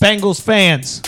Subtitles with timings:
[0.00, 1.02] Bengals fans,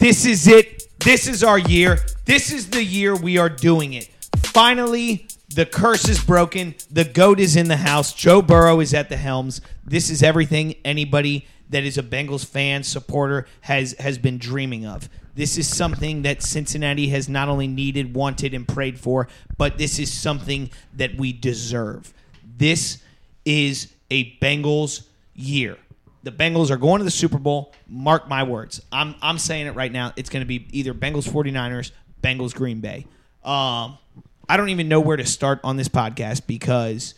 [0.00, 0.98] this is it.
[0.98, 2.00] This is our year.
[2.24, 4.08] This is the year we are doing it.
[4.38, 6.74] Finally, the curse is broken.
[6.90, 8.12] The goat is in the house.
[8.12, 9.60] Joe Burrow is at the helms.
[9.84, 15.08] This is everything anybody that is a Bengals fan supporter has has been dreaming of.
[15.36, 20.00] This is something that Cincinnati has not only needed, wanted, and prayed for, but this
[20.00, 22.12] is something that we deserve.
[22.58, 22.98] This
[23.44, 25.78] is a Bengals year.
[26.22, 27.72] The Bengals are going to the Super Bowl.
[27.88, 28.80] Mark my words.
[28.92, 30.12] I'm I'm saying it right now.
[30.16, 31.90] It's going to be either Bengals 49ers,
[32.22, 33.06] Bengals Green Bay.
[33.44, 33.98] Um,
[34.48, 37.14] I don't even know where to start on this podcast because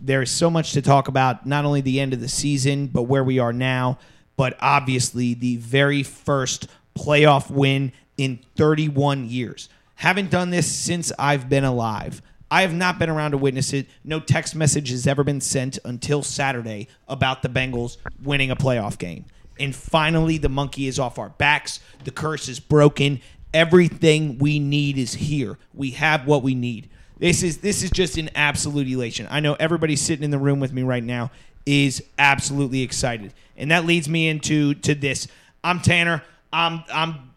[0.00, 3.02] there is so much to talk about, not only the end of the season, but
[3.02, 3.98] where we are now,
[4.36, 9.68] but obviously the very first playoff win in 31 years.
[9.96, 12.22] Haven't done this since I've been alive.
[12.50, 13.86] I have not been around to witness it.
[14.04, 18.98] No text message has ever been sent until Saturday about the Bengals winning a playoff
[18.98, 19.26] game.
[19.60, 21.80] And finally, the monkey is off our backs.
[22.04, 23.20] The curse is broken.
[23.52, 25.58] Everything we need is here.
[25.74, 26.88] We have what we need.
[27.18, 29.26] This is this is just an absolute elation.
[29.28, 31.32] I know everybody sitting in the room with me right now
[31.66, 33.34] is absolutely excited.
[33.56, 35.26] And that leads me into to this.
[35.64, 36.22] I'm Tanner.
[36.52, 37.30] I'm I'm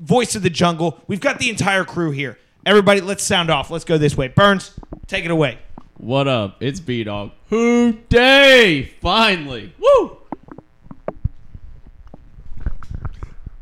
[0.00, 1.00] voice of the jungle.
[1.06, 2.38] We've got the entire crew here.
[2.66, 3.70] Everybody, let's sound off.
[3.70, 4.26] Let's go this way.
[4.26, 4.72] Burns,
[5.06, 5.58] take it away.
[5.98, 6.56] What up?
[6.60, 7.30] It's B Dog.
[7.48, 8.92] Who Dey?
[9.00, 9.72] Finally.
[9.78, 10.18] Woo!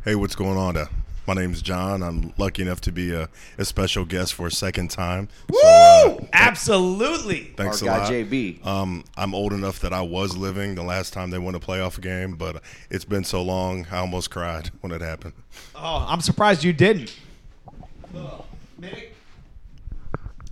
[0.07, 0.79] Hey, what's going on?
[0.79, 0.87] Uh,
[1.27, 2.03] my name's John.
[2.03, 5.29] I'm lucky enough to be a, a special guest for a second time.
[5.51, 5.61] Woo!
[5.61, 7.53] So, uh, Absolutely.
[7.59, 8.11] thanks Our a guy lot.
[8.11, 8.67] JB.
[8.67, 12.01] Um, I'm old enough that I was living the last time they won a playoff
[12.01, 15.35] game, but it's been so long, I almost cried when it happened.
[15.75, 17.15] Oh, I'm surprised you didn't.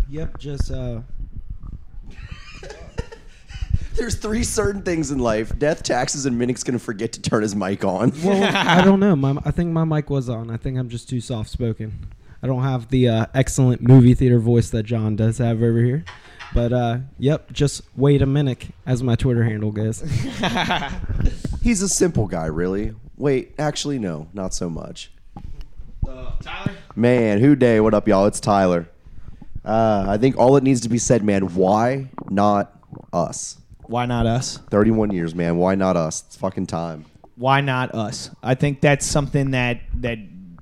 [0.09, 1.01] Yep, just uh,
[3.95, 7.55] There's three certain things in life: death, taxes, and Minnick's gonna forget to turn his
[7.55, 8.13] mic on.
[8.23, 9.15] well, I don't know.
[9.17, 10.51] My, I think my mic was on.
[10.51, 12.07] I think I'm just too soft spoken.
[12.43, 16.05] I don't have the uh, excellent movie theater voice that John does have over here.
[16.55, 20.01] But uh, yep, just wait a minute, as my Twitter handle goes.
[21.63, 22.95] He's a simple guy, really.
[23.17, 25.13] Wait, actually, no, not so much.
[26.43, 26.73] Tyler?
[26.97, 27.81] Man, Who Dey?
[27.81, 28.27] What up, y'all?
[28.27, 28.89] It's Tyler.
[29.65, 31.55] Uh, I think all it needs to be said, man.
[31.55, 32.77] Why not
[33.13, 33.59] us?
[33.85, 34.59] Why not us?
[34.71, 35.57] 31 years, man.
[35.57, 36.25] Why not us?
[36.27, 37.05] It's fucking time.
[37.37, 38.31] Why not us?
[38.43, 40.19] I think that's something that that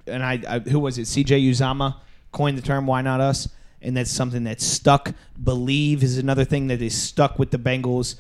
[0.07, 1.03] and I, I who was it?
[1.03, 1.97] CJ Uzomah
[2.33, 3.49] coined the term "Why not us,"
[3.83, 5.13] and that's something that's stuck.
[5.43, 8.17] Believe is another thing that is stuck with the Bengals.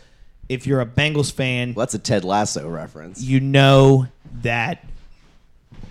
[0.49, 3.23] If you're a Bengals fan, Well, that's a Ted Lasso reference.
[3.23, 4.09] you know
[4.43, 4.85] that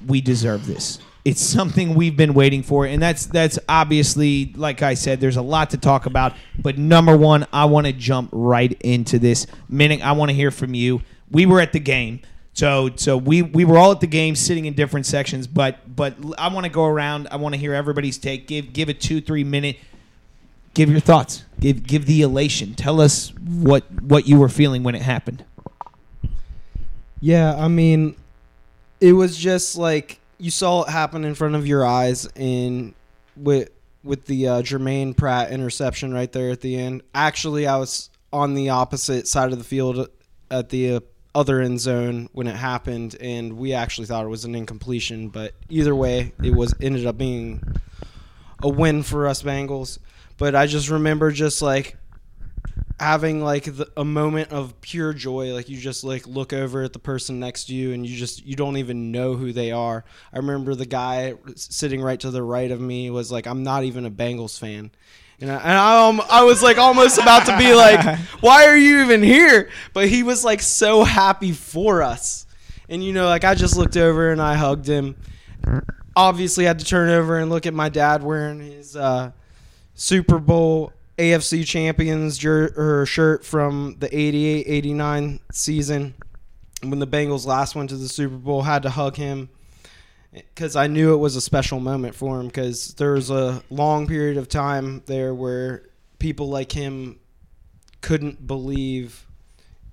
[0.06, 1.00] we deserve this.
[1.30, 5.44] It's something we've been waiting for, and that's that's obviously, like I said, there's a
[5.44, 6.34] lot to talk about.
[6.58, 9.46] But number one, I want to jump right into this.
[9.70, 11.04] Minute, I want to hear from you.
[11.30, 12.22] We were at the game,
[12.54, 15.46] so so we we were all at the game, sitting in different sections.
[15.46, 17.28] But but I want to go around.
[17.30, 18.48] I want to hear everybody's take.
[18.48, 19.78] Give give a two three minute.
[20.74, 21.44] Give your thoughts.
[21.60, 22.74] Give give the elation.
[22.74, 25.46] Tell us what what you were feeling when it happened.
[27.22, 28.16] Yeah, I mean,
[29.00, 32.94] it was just like you saw it happen in front of your eyes, and
[33.36, 33.70] with
[34.04, 37.04] with the uh, Germaine Pratt interception right there at the end.
[37.14, 40.08] Actually, I was on the opposite side of the field
[40.50, 41.00] at the uh,
[41.36, 45.30] other end zone when it happened, and we actually thought it was an incompletion.
[45.30, 47.62] But either way, it was ended up being
[48.64, 50.00] a win for us Bengals.
[50.38, 51.98] But I just remember just like
[53.00, 56.92] having like the, a moment of pure joy like you just like look over at
[56.92, 60.04] the person next to you and you just you don't even know who they are.
[60.34, 63.84] I remember the guy sitting right to the right of me was like i'm not
[63.84, 64.92] even a bengals fan.
[65.42, 68.78] And I, and I, um, I was like almost about to be like why are
[68.78, 69.70] you even here?
[69.94, 72.46] But he was like so happy for us.
[72.90, 75.16] And you know like i just looked over and i hugged him.
[76.16, 79.32] Obviously had to turn over and look at my dad wearing his uh,
[79.94, 86.16] super bowl AFC champions jer- or shirt from the 88 89 season
[86.82, 88.62] when the Bengals last went to the Super Bowl.
[88.62, 89.50] Had to hug him
[90.32, 94.08] because I knew it was a special moment for him because there was a long
[94.08, 95.90] period of time there where
[96.20, 97.20] people like him
[98.02, 99.26] couldn't believe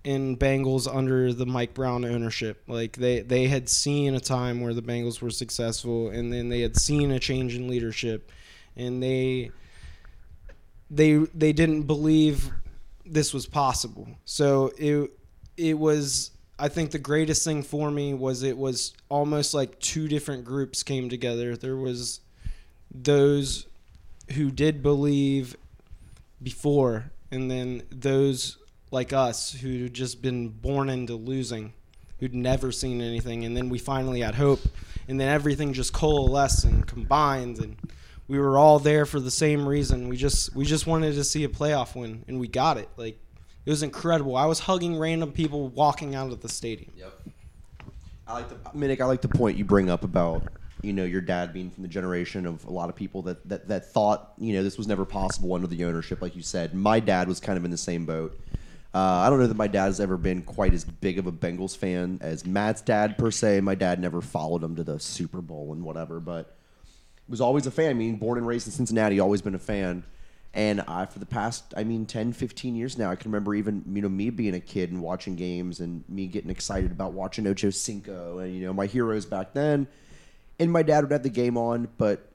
[0.04, 2.62] in Bengals under the Mike Brown ownership.
[2.68, 6.60] Like they they had seen a time where the Bengals were successful and then they
[6.60, 8.30] had seen a change in leadership
[8.76, 9.50] and they
[10.90, 12.50] they they didn't believe
[13.04, 14.08] this was possible.
[14.24, 15.10] So it
[15.56, 20.08] it was I think the greatest thing for me was it was almost like two
[20.08, 21.56] different groups came together.
[21.56, 22.20] There was
[22.90, 23.66] those
[24.32, 25.56] who did believe
[26.42, 28.58] before and then those
[28.90, 31.72] like us who'd just been born into losing
[32.18, 34.60] who'd never seen anything, and then we finally had hope,
[35.08, 37.76] and then everything just coalesced and combined, and
[38.28, 40.08] we were all there for the same reason.
[40.08, 42.88] We just we just wanted to see a playoff win, and we got it.
[42.96, 43.18] Like
[43.64, 44.36] it was incredible.
[44.36, 46.92] I was hugging random people walking out of the stadium.
[46.96, 47.12] Yep.
[48.26, 49.00] I like the Minnick.
[49.00, 50.42] I like the point you bring up about
[50.82, 53.68] you know your dad being from the generation of a lot of people that that,
[53.68, 56.74] that thought you know this was never possible under the ownership, like you said.
[56.74, 58.38] My dad was kind of in the same boat.
[58.94, 61.32] Uh, I don't know that my dad has ever been quite as big of a
[61.32, 63.60] Bengals fan as Matt's dad per se.
[63.60, 66.55] My dad never followed him to the Super Bowl and whatever, but
[67.28, 67.90] was always a fan.
[67.90, 70.04] I mean, born and raised in Cincinnati, always been a fan.
[70.54, 73.84] And I, for the past, I mean, 10, 15 years now, I can remember even,
[73.92, 77.46] you know, me being a kid and watching games and me getting excited about watching
[77.46, 79.86] Ocho Cinco and, you know, my heroes back then.
[80.58, 82.30] And my dad would have the game on, but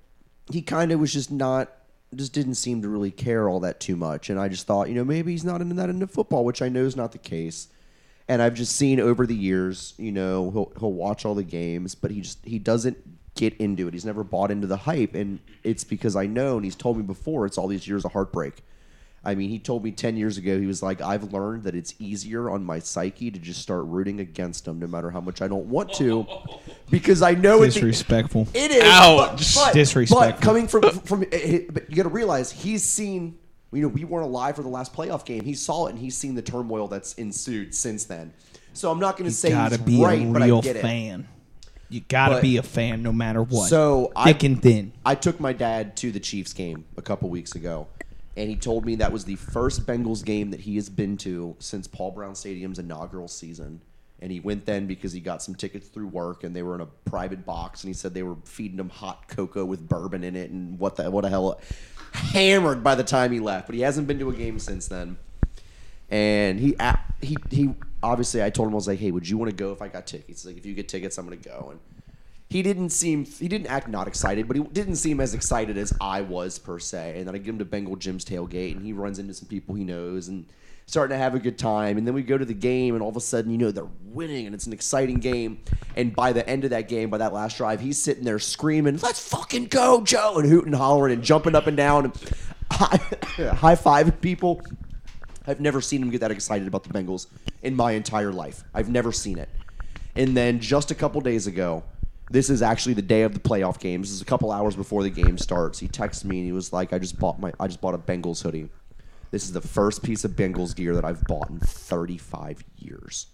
[0.51, 1.71] he kind of was just not,
[2.13, 4.29] just didn't seem to really care all that too much.
[4.29, 6.69] And I just thought, you know, maybe he's not into that into football, which I
[6.69, 7.69] know is not the case.
[8.27, 11.95] And I've just seen over the years, you know, he'll he'll watch all the games,
[11.95, 12.97] but he just he doesn't
[13.35, 13.93] get into it.
[13.93, 17.03] He's never bought into the hype, and it's because I know, and he's told me
[17.03, 18.63] before, it's all these years of heartbreak.
[19.23, 21.93] I mean, he told me 10 years ago, he was like, I've learned that it's
[21.99, 25.47] easier on my psyche to just start rooting against him no matter how much I
[25.47, 26.25] don't want to
[26.89, 28.47] because I know it's Disrespectful.
[28.55, 29.53] it is Ouch.
[29.53, 30.31] But, but, Disrespectful.
[30.31, 33.37] But coming from from, eh, eh, but you got to realize he's seen.
[33.71, 35.45] You know, we weren't alive for the last playoff game.
[35.45, 38.33] He saw it, and he's seen the turmoil that's ensued since then.
[38.73, 40.75] So I'm not going to say gotta he's be right, a but I real get
[40.75, 40.81] it.
[41.91, 43.69] You gotta But- be a fan no matter what.
[43.69, 44.93] So I- thick and thin.
[45.05, 47.87] I took my dad to the Chiefs game a couple weeks ago,
[48.37, 51.55] and he told me that was the first Bengals game that he has been to
[51.59, 53.81] since Paul Brown Stadium's inaugural season.
[54.23, 56.81] And he went then because he got some tickets through work, and they were in
[56.81, 60.35] a private box, and he said they were feeding him hot cocoa with bourbon in
[60.35, 61.59] it, and what the what the hell,
[62.13, 63.65] hammered by the time he left.
[63.65, 65.17] But he hasn't been to a game since then.
[66.09, 67.73] And he a- he he
[68.03, 69.87] obviously I told him I was like, hey, would you want to go if I
[69.87, 70.45] got tickets?
[70.45, 71.69] Like, if you get tickets, I'm gonna go.
[71.71, 71.79] And
[72.49, 75.93] he didn't seem he didn't act not excited, but he didn't seem as excited as
[76.01, 77.17] I was per se.
[77.17, 79.75] And then I get him to Bengal Jim's tailgate, and he runs into some people
[79.75, 80.45] he knows and
[80.85, 81.97] starting to have a good time.
[81.97, 83.87] And then we go to the game, and all of a sudden, you know, they're
[84.03, 85.59] winning, and it's an exciting game.
[85.95, 88.99] And by the end of that game, by that last drive, he's sitting there screaming,
[89.01, 92.33] "Let's fucking go, Joe!" and hooting, hollering, and jumping up and down, and
[92.69, 92.97] high,
[93.53, 94.61] high fiving people.
[95.47, 97.27] I've never seen him get that excited about the Bengals
[97.63, 98.63] in my entire life.
[98.73, 99.49] I've never seen it.
[100.15, 101.83] And then just a couple days ago,
[102.29, 104.09] this is actually the day of the playoff games.
[104.09, 105.79] This is a couple hours before the game starts.
[105.79, 107.97] He texted me and he was like, "I just bought my I just bought a
[107.97, 108.69] Bengals hoodie.
[109.31, 113.27] This is the first piece of Bengals gear that I've bought in 35 years."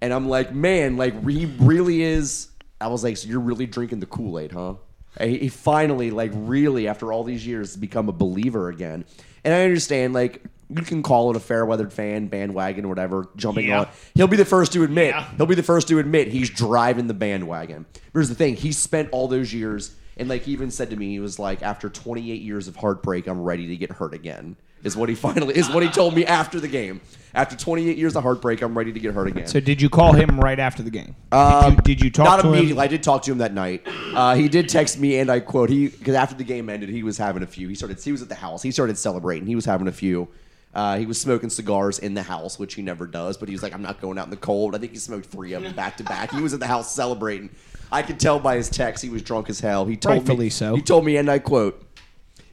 [0.00, 2.48] And I'm like, "Man, like he really is."
[2.80, 4.74] I was like, "So you're really drinking the Kool Aid, huh?"
[5.16, 9.04] And he finally, like, really after all these years, become a believer again.
[9.44, 13.28] And I understand, like, you can call it a fair weathered fan bandwagon or whatever,
[13.36, 13.80] jumping Yeah.
[13.80, 13.88] on.
[14.14, 15.08] He'll be the first to admit.
[15.14, 15.26] Yeah.
[15.36, 17.86] He'll be the first to admit he's driving the bandwagon.
[18.12, 21.10] Here's the thing: he spent all those years, and like he even said to me,
[21.10, 24.56] he was like, after 28 years of heartbreak, I'm ready to get hurt again.
[24.84, 27.00] Is what he finally is what he told me after the game.
[27.36, 29.46] After 28 years of heartbreak, I'm ready to get hurt again.
[29.48, 31.16] So did you call him right after the game?
[31.32, 32.72] Um, did, you, did you talk Not to immediately.
[32.74, 32.78] him?
[32.78, 33.82] I did talk to him that night.
[34.14, 37.02] Uh, he did text me, and I quote: "He because after the game ended, he
[37.02, 37.66] was having a few.
[37.68, 38.00] He started.
[38.00, 38.62] He was at the house.
[38.62, 39.46] He started celebrating.
[39.48, 40.28] He was having a few.
[40.74, 43.36] Uh, he was smoking cigars in the house, which he never does.
[43.36, 45.26] But he was like, "I'm not going out in the cold." I think he smoked
[45.26, 46.32] three of them back to back.
[46.32, 47.50] He was at the house celebrating.
[47.92, 49.84] I could tell by his text he was drunk as hell.
[49.84, 50.50] He told Rightfully me.
[50.50, 50.74] so.
[50.74, 51.80] He told me, and I quote: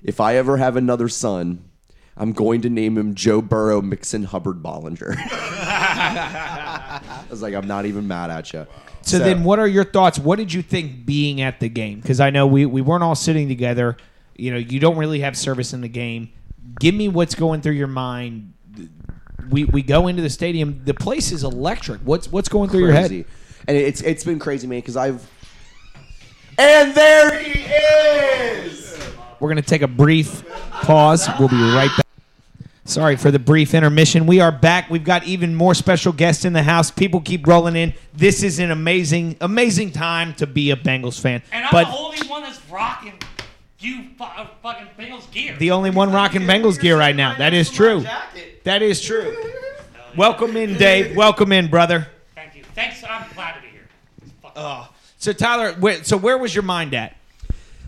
[0.03, 1.65] "If I ever have another son."
[2.17, 5.15] I'm going to name him Joe Burrow Mixon Hubbard Bollinger.
[5.17, 8.67] I was like, I'm not even mad at you.
[9.01, 10.19] So, then, what are your thoughts?
[10.19, 11.99] What did you think being at the game?
[11.99, 13.97] Because I know we, we weren't all sitting together.
[14.35, 16.31] You know, you don't really have service in the game.
[16.79, 18.53] Give me what's going through your mind.
[19.49, 20.81] We, we go into the stadium.
[20.85, 22.01] The place is electric.
[22.01, 23.11] What's what's going through your head?
[23.11, 25.27] And it's it's been crazy, man, because I've
[26.57, 28.99] and there he is.
[29.39, 31.27] We're gonna take a brief pause.
[31.39, 32.05] We'll be right back.
[32.85, 34.25] Sorry for the brief intermission.
[34.25, 34.89] We are back.
[34.89, 36.91] We've got even more special guests in the house.
[36.91, 37.93] People keep rolling in.
[38.13, 41.41] This is an amazing, amazing time to be a Bengals fan.
[41.51, 43.13] And I'm but the only one that's rocking
[43.83, 45.55] you fu- uh, fucking Bengals gear.
[45.57, 47.35] the only one rocking Bengals gear right now.
[47.37, 48.05] That is true.
[48.63, 49.35] That is true.
[50.15, 51.15] Welcome in, Dave.
[51.15, 52.07] Welcome in, brother.
[52.35, 52.63] Thank you.
[52.75, 53.03] Thanks.
[53.03, 53.87] I'm glad to be here.
[54.41, 54.93] Fuck.
[55.17, 57.15] So Tyler, where, so where was your mind at?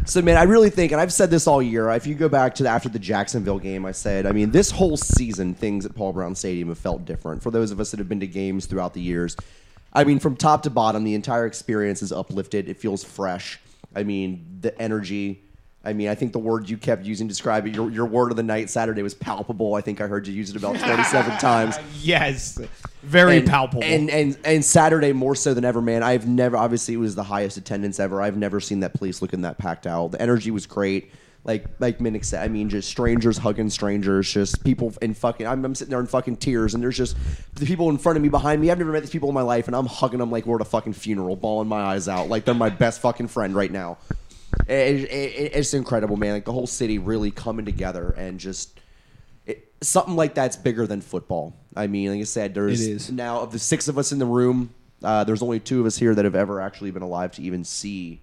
[0.06, 1.90] So man, I really think, and I've said this all year.
[1.92, 4.70] If you go back to the, after the Jacksonville game, I said, I mean, this
[4.70, 7.42] whole season, things at Paul Brown Stadium have felt different.
[7.42, 9.38] For those of us that have been to games throughout the years,
[9.94, 12.68] I mean, from top to bottom, the entire experience is uplifted.
[12.68, 13.60] It feels fresh.
[13.96, 15.42] I mean, the energy,
[15.86, 18.32] I mean, I think the word you kept using to describe it, your, your word
[18.32, 19.76] of the night Saturday was palpable.
[19.76, 21.76] I think I heard you use it about 27 times.
[22.00, 22.58] Yes,
[23.02, 23.84] very and, palpable.
[23.84, 26.02] And, and and Saturday more so than ever, man.
[26.02, 28.22] I've never obviously it was the highest attendance ever.
[28.22, 30.12] I've never seen that place looking that packed out.
[30.12, 31.12] The energy was great.
[31.44, 35.46] Like like Minnick said, I mean, just strangers hugging strangers, just people in fucking.
[35.46, 37.18] I'm, I'm sitting there in fucking tears, and there's just
[37.56, 38.72] the people in front of me, behind me.
[38.72, 40.62] I've never met these people in my life, and I'm hugging them like we're at
[40.62, 43.98] a fucking funeral, bawling my eyes out, like they're my best fucking friend right now.
[44.68, 46.34] It- it- it's incredible, man.
[46.34, 48.80] Like the whole city really coming together and just
[49.46, 51.54] it, something like that's bigger than football.
[51.76, 53.12] I mean, like I said, there's It is.
[53.12, 54.70] now of the six of us in the room,
[55.04, 57.64] uh, there's only two of us here that have ever actually been alive to even
[57.64, 58.20] see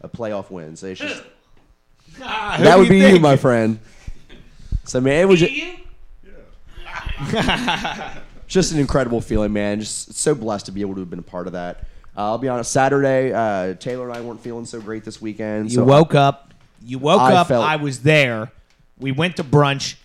[0.00, 0.76] a playoff win.
[0.76, 1.22] So it's just
[2.22, 3.78] Ah, that do would be you, my friend.
[4.84, 5.72] So man, it was just, You?
[8.46, 9.80] just an incredible feeling, man.
[9.80, 11.86] Just so blessed to be able to have been a part of that.
[12.16, 12.70] Uh, I'll be honest.
[12.70, 15.70] Saturday, uh, Taylor and I weren't feeling so great this weekend.
[15.70, 16.52] You so woke up.
[16.84, 17.48] You woke I up.
[17.48, 18.52] felt- I was there.
[18.98, 19.96] We went to brunch.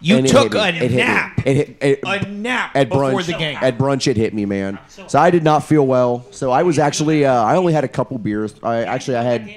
[0.00, 0.78] You and took a me.
[0.80, 1.46] It hit nap.
[1.46, 3.56] It hit, it, A nap at before brunch the game.
[3.60, 4.80] At brunch, it hit me, man.
[4.88, 6.26] So I did not feel well.
[6.32, 8.52] So I was actually, uh, I only had a couple beers.
[8.64, 9.48] I actually, I had,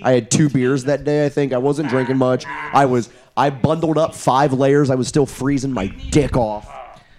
[0.00, 1.26] I had two beers that day.
[1.26, 2.46] I think I wasn't drinking much.
[2.46, 4.88] I was, I bundled up five layers.
[4.88, 6.72] I was still freezing my dick off.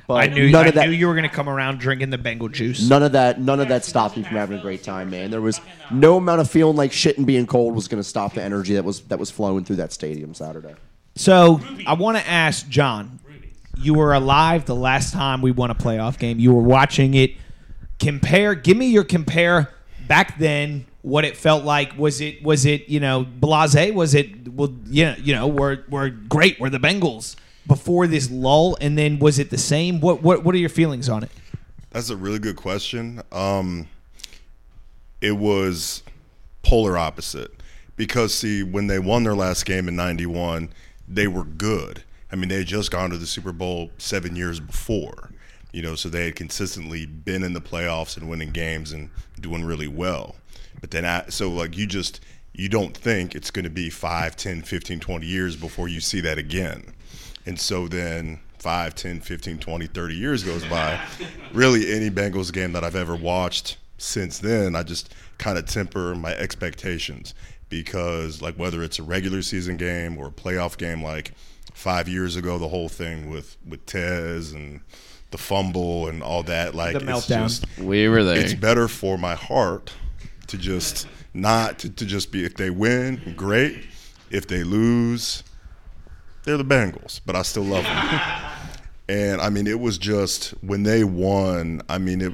[0.09, 0.49] But I knew.
[0.49, 0.87] none I of that.
[0.89, 2.89] knew you were going to come around drinking the Bengal juice.
[2.89, 5.29] None of that, none of that stopped me from having a great time, man.
[5.29, 5.61] There was
[5.91, 8.73] no amount of feeling like shit and being cold was going to stop the energy
[8.73, 10.73] that was that was flowing through that stadium Saturday.
[11.15, 13.19] So I want to ask John.
[13.77, 16.39] You were alive the last time we won a playoff game.
[16.39, 17.35] You were watching it.
[17.99, 18.55] Compare.
[18.55, 19.69] Give me your compare
[20.07, 20.87] back then.
[21.03, 21.95] What it felt like.
[21.99, 22.41] Was it?
[22.41, 22.89] Was it?
[22.89, 23.93] You know, blase?
[23.93, 24.51] Was it?
[24.51, 25.17] Well, yeah.
[25.17, 26.59] You know, we're we're great.
[26.59, 27.35] We're the Bengals
[27.69, 30.01] before this lull, and then was it the same?
[30.01, 31.31] What what what are your feelings on it?
[31.91, 33.21] That's a really good question.
[33.31, 33.87] Um,
[35.21, 36.03] it was
[36.63, 37.51] polar opposite
[37.95, 40.73] because see, when they won their last game in '91,
[41.07, 42.03] they were good.
[42.31, 45.31] I mean, they had just gone to the Super Bowl seven years before,
[45.71, 49.09] you know, so they had consistently been in the playoffs and winning games and
[49.39, 50.35] doing really well.
[50.79, 52.21] But then, I, so like you just
[52.53, 56.19] you don't think it's going to be 5, 10, 15, 20 years before you see
[56.21, 56.93] that again.
[57.49, 60.99] And so then 5, 10, 15, 20, 30 years goes by.
[61.51, 66.13] Really, any Bengals game that I've ever watched since then, I just kind of temper
[66.13, 67.33] my expectations
[67.69, 71.31] because, like, whether it's a regular season game or a playoff game, like
[71.73, 74.81] five years ago, the whole thing with with Tez and
[75.31, 77.43] the fumble and all that, like, The it's meltdown.
[77.47, 78.37] just We were there.
[78.37, 79.91] it's better for my heart
[80.47, 83.87] to just not to, to just be if they win great
[84.29, 85.43] if they lose
[86.49, 88.19] they're the bengals but i still love them.
[89.07, 92.33] And i mean it was just when they won i mean it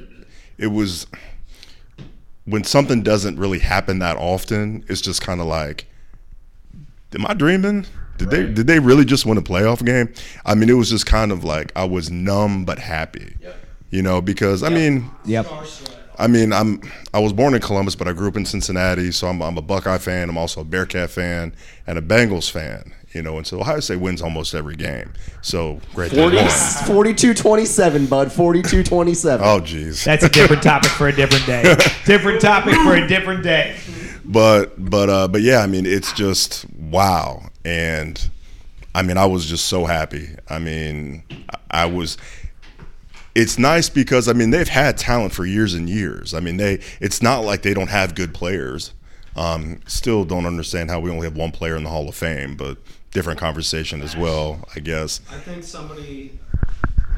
[0.56, 1.06] it was
[2.46, 5.86] when something doesn't really happen that often it's just kind of like
[7.14, 7.84] am i dreaming?
[8.18, 10.12] Did they did they really just win a playoff game?
[10.46, 13.36] I mean it was just kind of like i was numb but happy.
[13.90, 15.46] You know because i mean Yep.
[16.18, 16.80] I mean, I'm
[17.12, 19.62] I was born in Columbus, but I grew up in Cincinnati, so I'm, I'm a
[19.62, 20.28] Buckeye fan.
[20.28, 21.54] I'm also a Bearcat fan
[21.86, 22.92] and a Bengals fan.
[23.12, 25.12] You know, and so Ohio State wins almost every game.
[25.40, 26.10] So great.
[26.10, 28.28] they 40, 42-27, bud.
[28.28, 29.38] 42-27.
[29.40, 30.04] Oh, geez.
[30.04, 31.62] That's a different topic for a different day.
[32.04, 33.78] different topic for a different day.
[34.26, 37.42] but but uh, but yeah, I mean, it's just wow.
[37.64, 38.28] And
[38.94, 40.28] I mean, I was just so happy.
[40.50, 41.22] I mean,
[41.70, 42.18] I, I was.
[43.36, 46.32] It's nice because I mean they've had talent for years and years.
[46.32, 46.80] I mean they.
[47.00, 48.94] It's not like they don't have good players.
[49.36, 52.56] Um, still don't understand how we only have one player in the Hall of Fame,
[52.56, 52.78] but
[53.10, 55.20] different conversation as well, I guess.
[55.30, 56.38] I think somebody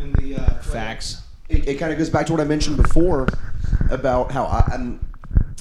[0.00, 1.22] in the uh, Facts.
[1.48, 3.28] it, it kind of goes back to what I mentioned before
[3.88, 4.98] about how I, I'm.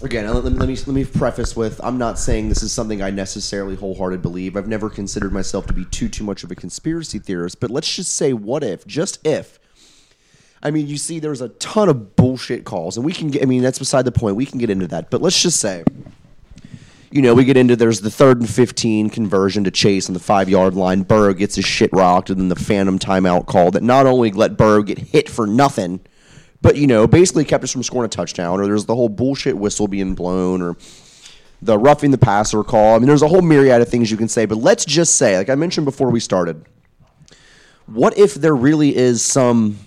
[0.02, 3.12] Again, let, let me let me preface with I'm not saying this is something I
[3.12, 4.58] necessarily wholehearted believe.
[4.58, 7.60] I've never considered myself to be too too much of a conspiracy theorist.
[7.60, 8.88] But let's just say, what if?
[8.88, 9.60] Just if.
[10.68, 13.42] I mean, you see, there's a ton of bullshit calls, and we can get.
[13.42, 14.36] I mean, that's beside the point.
[14.36, 15.10] We can get into that.
[15.10, 15.86] But let's just say,
[17.10, 20.20] you know, we get into there's the third and 15 conversion to Chase on the
[20.20, 21.04] five yard line.
[21.04, 24.58] Burrow gets his shit rocked, and then the phantom timeout call that not only let
[24.58, 26.02] Burrow get hit for nothing,
[26.62, 29.58] but, you know, basically kept us from scoring a touchdown, or there's the whole bullshit
[29.58, 30.76] whistle being blown, or
[31.62, 32.96] the roughing the passer call.
[32.96, 35.38] I mean, there's a whole myriad of things you can say, but let's just say,
[35.38, 36.66] like I mentioned before we started,
[37.86, 39.78] what if there really is some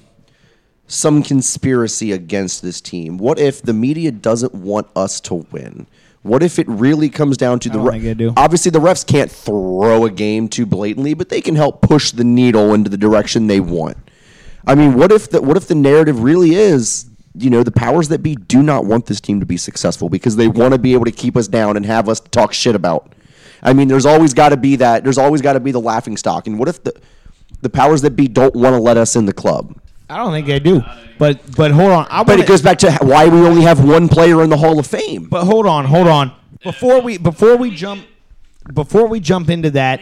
[0.91, 3.17] some conspiracy against this team?
[3.17, 5.87] What if the media doesn't want us to win?
[6.23, 10.11] What if it really comes down to the re- obviously the refs can't throw a
[10.11, 13.97] game too blatantly, but they can help push the needle into the direction they want.
[14.67, 18.09] I mean, what if the what if the narrative really is, you know, the powers
[18.09, 20.93] that be do not want this team to be successful because they want to be
[20.93, 23.15] able to keep us down and have us talk shit about.
[23.63, 25.05] I mean, there's always got to be that.
[25.05, 26.47] There's always got to be the laughing stock.
[26.47, 26.93] And what if the
[27.63, 29.75] the powers that be don't want to let us in the club?
[30.11, 30.83] I don't think they do.
[31.19, 32.07] But but hold on.
[32.11, 34.57] I But wanna, it goes back to why we only have one player in the
[34.57, 35.25] Hall of Fame.
[35.25, 36.33] But hold on, hold on.
[36.63, 38.05] Before we before we jump
[38.75, 40.01] before we jump into that,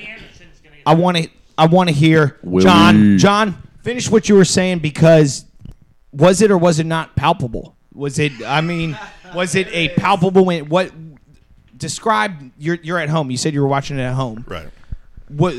[0.87, 2.65] I want to I want to hear Willie.
[2.65, 3.19] John.
[3.19, 5.45] John, finish what you were saying because
[6.13, 7.77] was it or was it not palpable?
[7.93, 8.33] Was it?
[8.47, 8.97] I mean,
[9.35, 10.69] was it a palpable win?
[10.69, 10.93] What?
[11.77, 12.53] Describe.
[12.59, 13.31] You're you're at home.
[13.31, 14.45] You said you were watching it at home.
[14.49, 14.69] Right.
[15.29, 15.55] What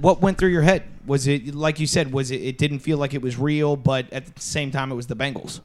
[0.00, 0.84] what went through your head?
[1.06, 2.12] Was it like you said?
[2.12, 2.40] Was it?
[2.42, 5.16] It didn't feel like it was real, but at the same time, it was the
[5.16, 5.60] Bengals.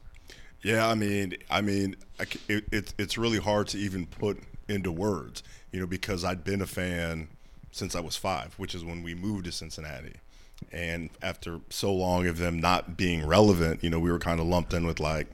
[0.62, 1.96] Yeah, I mean, I mean,
[2.48, 5.42] it, it, it's really hard to even put into words,
[5.72, 7.28] you know, because I'd been a fan
[7.70, 10.14] since I was five, which is when we moved to Cincinnati.
[10.72, 14.46] And after so long of them not being relevant, you know, we were kind of
[14.46, 15.28] lumped in with like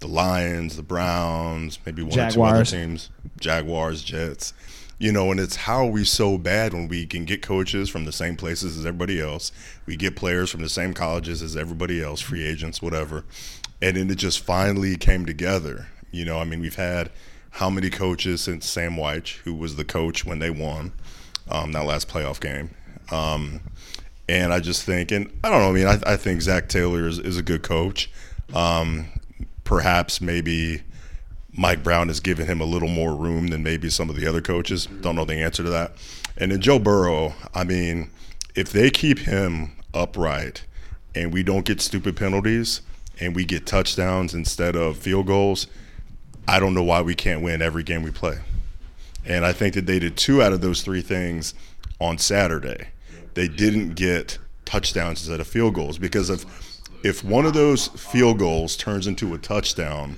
[0.00, 4.54] the Lions, the Browns, maybe one or two other teams, Jaguars, Jets.
[5.00, 8.04] You know, and it's how are we so bad when we can get coaches from
[8.04, 9.50] the same places as everybody else?
[9.86, 13.24] We get players from the same colleges as everybody else, free agents, whatever.
[13.80, 15.88] And then it just finally came together.
[16.10, 17.10] You know, I mean, we've had
[17.52, 20.92] how many coaches since Sam Wyche, who was the coach when they won
[21.50, 22.68] um, that last playoff game.
[23.10, 23.62] Um,
[24.28, 27.08] and I just think, and I don't know, I mean, I, I think Zac Taylor
[27.08, 28.10] is, is a good coach.
[28.52, 29.06] Um,
[29.64, 30.82] perhaps maybe
[31.56, 34.40] Mike Brown has given him a little more room than maybe some of the other
[34.40, 34.86] coaches.
[34.86, 35.92] Don't know the answer to that.
[36.36, 38.10] And then Joe Burrow, I mean,
[38.54, 40.64] if they keep him upright
[41.14, 42.82] and we don't get stupid penalties
[43.18, 45.66] and we get touchdowns instead of field goals,
[46.46, 48.38] I don't know why we can't win every game we play.
[49.24, 51.54] And I think that they did two out of those three things
[52.00, 52.88] on Saturday.
[53.34, 56.44] They didn't get touchdowns instead of field goals because if
[57.02, 60.16] if one of those field goals turns into a touchdown,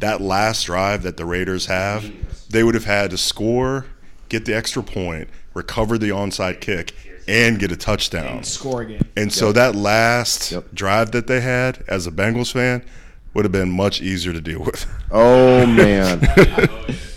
[0.00, 2.10] that last drive that the Raiders have,
[2.50, 3.86] they would have had to score,
[4.28, 6.92] get the extra point, recover the onside kick,
[7.26, 8.38] and get a touchdown.
[8.38, 9.02] And Score again.
[9.16, 10.74] And so that last Yep.
[10.74, 12.84] drive that they had as a Bengals fan
[13.32, 14.86] would have been much easier to deal with.
[15.10, 16.20] Oh man,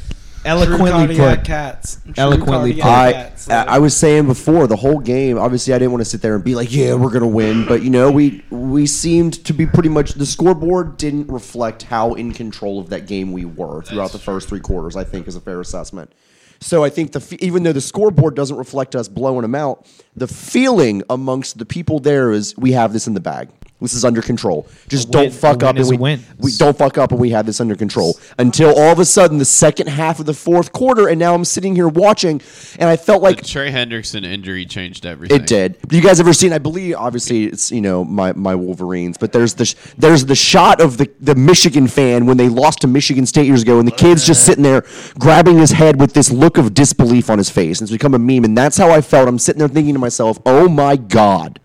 [0.47, 1.43] Eloquently put.
[1.43, 1.99] cats.
[2.03, 3.49] True Eloquently cardiac I cats.
[3.49, 5.37] I I was saying before the whole game.
[5.37, 7.83] Obviously, I didn't want to sit there and be like, "Yeah, we're gonna win," but
[7.83, 12.33] you know, we we seemed to be pretty much the scoreboard didn't reflect how in
[12.33, 14.95] control of that game we were throughout the first three quarters.
[14.95, 16.11] I think is a fair assessment.
[16.59, 20.27] So I think the even though the scoreboard doesn't reflect us blowing them out, the
[20.27, 23.49] feeling amongst the people there is we have this in the bag.
[23.79, 24.67] This is under control.
[24.87, 26.19] Just A don't fuck up and we, win.
[26.39, 29.37] we don't fuck up and we have this under control until all of a sudden
[29.37, 32.41] the second half of the fourth quarter and now I'm sitting here watching
[32.79, 35.41] and I felt The like Trey Hendrickson injury changed everything.
[35.41, 35.77] it did.
[35.91, 36.53] You guys ever seen?
[36.53, 40.81] I believe obviously it's you know my, my Wolverines, but there's the there's the shot
[40.81, 43.91] of the the Michigan fan when they lost to Michigan State years ago, and the
[43.91, 44.85] kid's just sitting there
[45.19, 47.79] grabbing his head with this look of disbelief on his face.
[47.79, 49.27] And It's become a meme, and that's how I felt.
[49.27, 51.59] I'm sitting there thinking to myself, "Oh my god."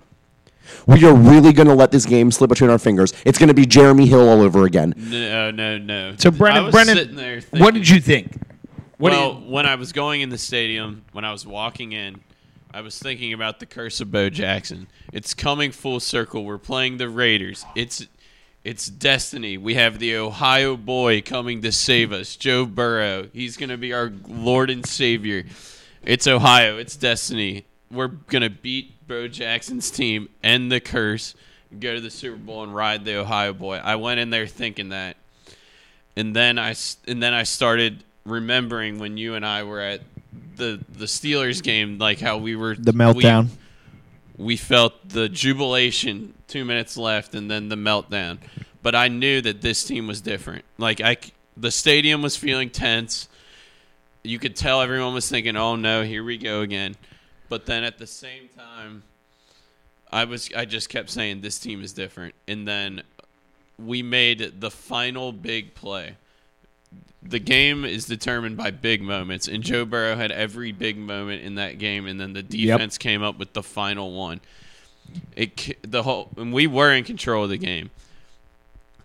[0.86, 3.12] We are really going to let this game slip between our fingers.
[3.24, 4.94] It's going to be Jeremy Hill all over again.
[4.96, 6.14] No, no, no.
[6.18, 8.34] So I Brennan, was Brennan, sitting there what did you think?
[8.98, 12.20] What well, you- when I was going in the stadium, when I was walking in,
[12.74, 14.86] I was thinking about the curse of Bo Jackson.
[15.12, 16.44] It's coming full circle.
[16.44, 17.66] We're playing the Raiders.
[17.74, 18.06] It's
[18.64, 19.58] it's destiny.
[19.58, 23.28] We have the Ohio boy coming to save us, Joe Burrow.
[23.32, 25.44] He's going to be our Lord and Savior.
[26.04, 26.78] It's Ohio.
[26.78, 27.66] It's destiny.
[27.90, 31.34] We're going to beat Bo Jackson's team, end the curse,
[31.78, 33.76] go to the Super Bowl and ride the Ohio boy.
[33.76, 35.16] I went in there thinking that
[36.16, 36.74] and then I
[37.06, 40.02] and then I started remembering when you and I were at
[40.56, 43.48] the the Steelers game, like how we were the meltdown.
[44.36, 48.38] We, we felt the jubilation, two minutes left, and then the meltdown.
[48.82, 50.64] But I knew that this team was different.
[50.76, 51.16] Like I,
[51.56, 53.28] the stadium was feeling tense.
[54.24, 56.96] You could tell everyone was thinking, "Oh no, here we go again."
[57.52, 59.02] But then at the same time,
[60.10, 62.34] I was I just kept saying this team is different.
[62.48, 63.02] And then
[63.78, 66.16] we made the final big play.
[67.22, 71.56] The game is determined by big moments, and Joe Burrow had every big moment in
[71.56, 74.40] that game, and then the defense came up with the final one.
[75.36, 77.90] It the whole and we were in control of the game.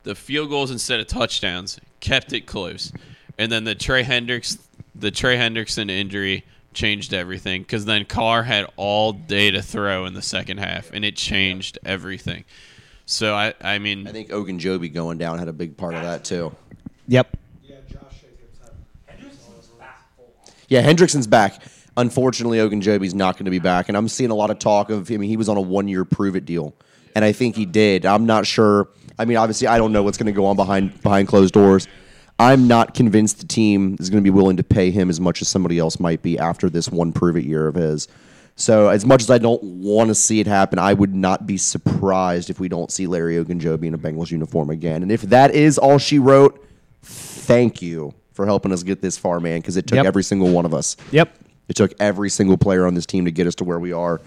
[0.04, 2.94] The field goals instead of touchdowns kept it close,
[3.38, 4.58] and then the Trey Hendricks
[4.96, 6.46] the Trey Hendrickson injury
[6.78, 11.04] changed everything because then Carr had all day to throw in the second half, and
[11.04, 12.46] it changed everything.
[13.06, 16.24] So I I mean I think Ogunjobi going down had a big part of that
[16.24, 16.56] too.
[17.08, 17.36] Yep.
[20.70, 21.62] Yeah, Hendrickson's back.
[21.96, 25.10] Unfortunately, Ogunjobi's not going to be back, and I'm seeing a lot of talk of.
[25.10, 26.76] I mean, he was on a one-year prove-it deal,
[27.16, 28.06] and I think he did.
[28.06, 28.90] I'm not sure.
[29.18, 31.88] I mean, obviously, I don't know what's going to go on behind behind closed doors.
[32.40, 35.42] I'm not convinced the team is going to be willing to pay him as much
[35.42, 38.08] as somebody else might be after this one prove it year of his.
[38.56, 41.58] So, as much as I don't want to see it happen, I would not be
[41.58, 45.04] surprised if we don't see Larry Ogunjobi in a Bengals uniform again.
[45.04, 46.64] And if that is all she wrote,
[47.04, 50.06] thank you for helping us get this far, man, because it took Yep.
[50.06, 50.98] every single one of us.
[51.12, 51.38] Yep.
[51.70, 54.22] It took every single player on this team to get us to where we are.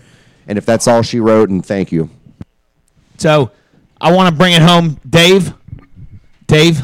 [0.47, 2.09] And if that's all she wrote, and thank you.
[3.19, 3.51] So
[4.01, 5.55] I want to bring it home, Dave.
[6.47, 6.83] Dave,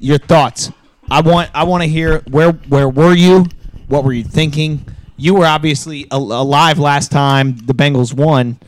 [0.00, 0.70] your thoughts.
[1.10, 3.46] I want I want to hear where where were you?
[3.86, 4.84] What were you thinking?
[5.16, 8.58] You were obviously al- alive last time the Bengals won.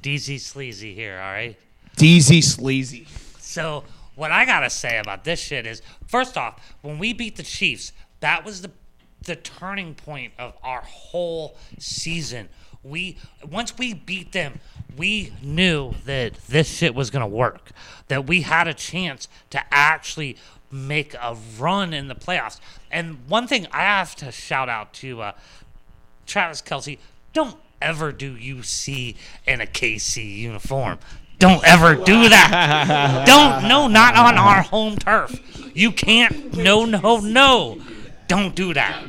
[0.00, 1.56] DZ Sleazy here, all right?
[1.96, 3.06] DZ sleazy.
[3.40, 7.42] So what I gotta say about this shit is, first off, when we beat the
[7.42, 8.70] Chiefs, that was the
[9.24, 12.48] the turning point of our whole season.
[12.82, 13.18] We
[13.50, 14.60] once we beat them,
[14.96, 17.70] we knew that this shit was gonna work.
[18.08, 20.36] That we had a chance to actually
[20.70, 22.60] make a run in the playoffs.
[22.90, 25.32] And one thing I have to shout out to uh,
[26.26, 26.98] Travis Kelce,
[27.32, 30.98] don't ever do UC in a KC uniform.
[31.38, 33.24] Don't ever do that.
[33.26, 35.38] don't, no, not on our home turf.
[35.74, 37.78] You can't, no, no, no.
[38.26, 39.02] Don't do that.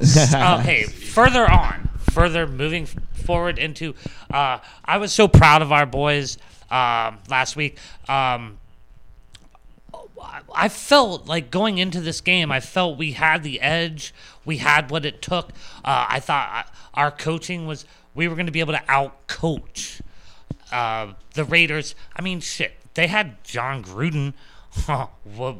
[0.00, 2.86] Okay, further on, further moving
[3.28, 3.94] forward into,
[4.32, 6.38] uh, I was so proud of our boys
[6.70, 7.76] um, last week.
[8.08, 8.56] Um,
[10.54, 14.14] I felt like going into this game, I felt we had the edge.
[14.46, 15.50] We had what it took.
[15.84, 19.26] Uh, I thought uh, our coaching was, we were going to be able to out
[19.26, 20.00] coach
[20.72, 21.94] uh, the Raiders.
[22.16, 24.32] I mean, shit, they had Jon Gruden.
[24.88, 25.10] well,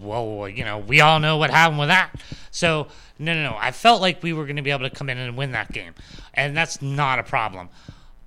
[0.00, 2.14] well, you know, we all know what happened with that.
[2.50, 3.56] So, no, no, no.
[3.58, 5.72] I felt like we were going to be able to come in and win that
[5.72, 5.94] game.
[6.34, 7.68] And that's not a problem.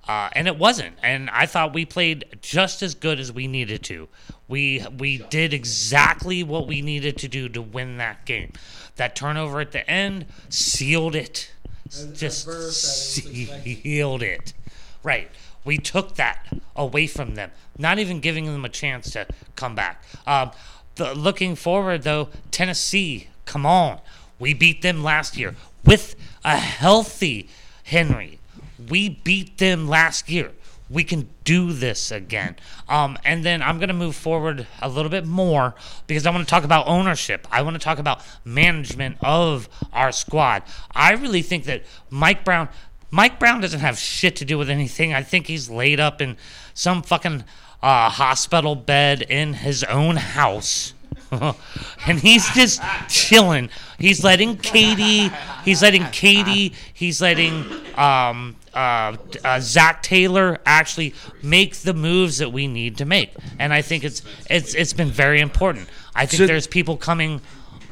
[0.06, 0.96] Uh, and it wasn't.
[1.02, 4.08] And I thought we played just as good as we needed to.
[4.48, 8.52] We we did exactly what we needed to do to win that game.
[8.96, 11.52] That turnover at the end sealed it.
[12.14, 14.52] Just sealed it.
[15.04, 15.30] Right.
[15.64, 20.02] We took that away from them, not even giving them a chance to come back.
[20.26, 20.50] Um,
[20.96, 24.00] the, looking forward, though, Tennessee, come on.
[24.38, 27.48] We beat them last year with a healthy
[27.84, 28.38] Henry.
[28.88, 30.52] We beat them last year.
[30.90, 32.56] We can do this again.
[32.88, 35.74] Um, and then I'm going to move forward a little bit more
[36.06, 37.48] because I want to talk about ownership.
[37.50, 40.64] I want to talk about management of our squad.
[40.90, 42.68] I really think that Mike Brown,
[43.12, 45.12] Mike Brown doesn't have shit to do with anything.
[45.12, 46.38] I think he's laid up in
[46.72, 47.44] some fucking
[47.82, 50.94] uh, hospital bed in his own house.
[51.30, 53.68] and he's just chilling.
[53.98, 55.30] He's letting Katie,
[55.62, 57.64] he's letting Katie, he's letting
[57.96, 63.30] um, uh, uh, Zac Taylor actually make the moves that we need to make.
[63.58, 65.88] And I think it's it's it's been very important.
[66.14, 67.42] I think So- there's people coming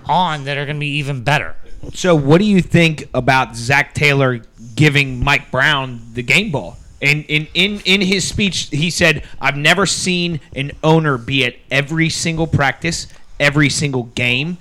[0.06, 1.56] on that are going to be even better.
[1.94, 4.40] So what do you think about Zac Taylor
[4.74, 6.76] giving Mike Brown the game ball?
[7.02, 11.54] And in, in, in his speech, he said, I've never seen an owner be at
[11.70, 13.06] every single practice,
[13.38, 14.58] every single game,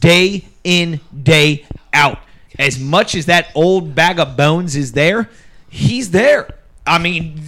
[0.00, 2.18] day in, day out.
[2.58, 5.30] As much as that old bag of bones is there,
[5.68, 6.48] he's there.
[6.86, 7.40] I mean,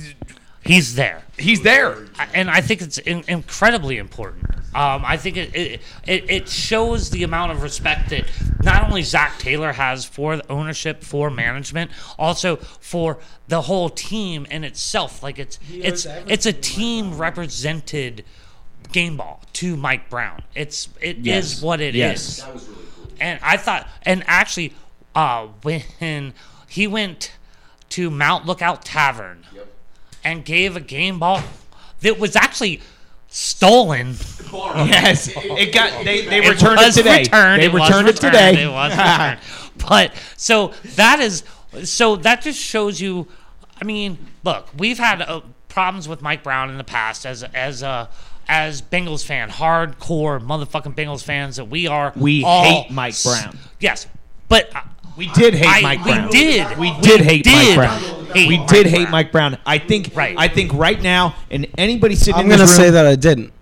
[0.64, 1.24] He's there.
[1.36, 2.06] he's there.
[2.32, 4.44] and I think it's in, incredibly important.
[4.74, 8.24] Um, I think it, it it it shows the amount of respect that
[8.62, 14.46] not only Zac Taylor has for the ownership, for management, also for the whole team
[14.50, 15.22] in itself.
[15.22, 18.24] Like it's it's it's a team represented
[18.92, 20.42] game ball to Mike Brown.
[20.54, 21.62] It's it is Yes.
[21.62, 21.98] what it is.
[21.98, 22.38] Yes.
[22.38, 22.44] is.
[22.46, 22.58] Really
[22.96, 23.12] cool.
[23.20, 24.72] And I thought, and actually,
[25.14, 26.32] uh, when
[26.66, 27.32] he went
[27.90, 29.44] to Mount Lookout Tavern
[30.24, 31.42] and gave a game ball
[32.00, 32.80] that was actually
[33.32, 34.16] stolen.
[34.52, 37.20] Yes, it got they, they returned it was today.
[37.20, 38.62] returned, They it was returned it returned, today.
[38.64, 39.38] It was returned.
[39.88, 41.42] But so that is
[41.84, 43.28] so that just shows you.
[43.80, 47.82] I mean, look, we've had uh, problems with Mike Brown in the past as as
[47.82, 48.10] a
[48.46, 52.12] as Bengals fan, hardcore motherfucking Bengals fans that we are.
[52.14, 53.56] We all hate Mike s- Brown.
[53.80, 54.06] Yes,
[54.48, 54.70] but.
[55.16, 56.16] We did hate I- Mike Brown.
[56.16, 56.30] we Brown.
[56.30, 56.78] did.
[56.78, 57.98] We We did hate Mike Brown.
[58.34, 59.10] hate we Mike did hate Brown.
[59.10, 59.58] Mike Brown.
[59.66, 60.10] I think.
[60.14, 60.34] Right.
[60.38, 62.62] I think right now, and anybody sitting in the middle.
[62.62, 63.52] I'm in gonna say room- that I didn't.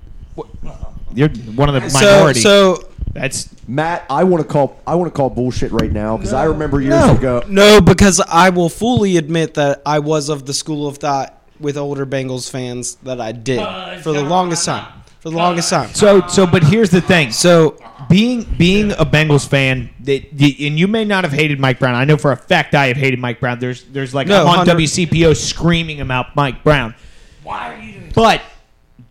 [1.14, 2.40] you're one of the So, minority.
[2.40, 6.32] so That's Matt, I want to call I want to call bullshit right now because
[6.32, 7.42] I remember years no, ago.
[7.48, 11.76] no, because I will fully admit that I was of the school of thought with
[11.76, 13.60] older Bengals fans that I did
[14.02, 14.86] for the longest time.
[15.18, 15.90] For the longest time.
[15.92, 16.46] so so.
[16.46, 17.32] But here's the thing.
[17.32, 17.74] So
[18.10, 21.94] being being a Bengals fan, that and you may not have hated Mike Brown.
[21.94, 23.58] I know for a fact I have hated Mike Brown.
[23.60, 26.94] There's there's like No, I'm on 100 WCPO screaming about Mike Brown.
[27.42, 28.02] Why are you?
[28.14, 28.42] But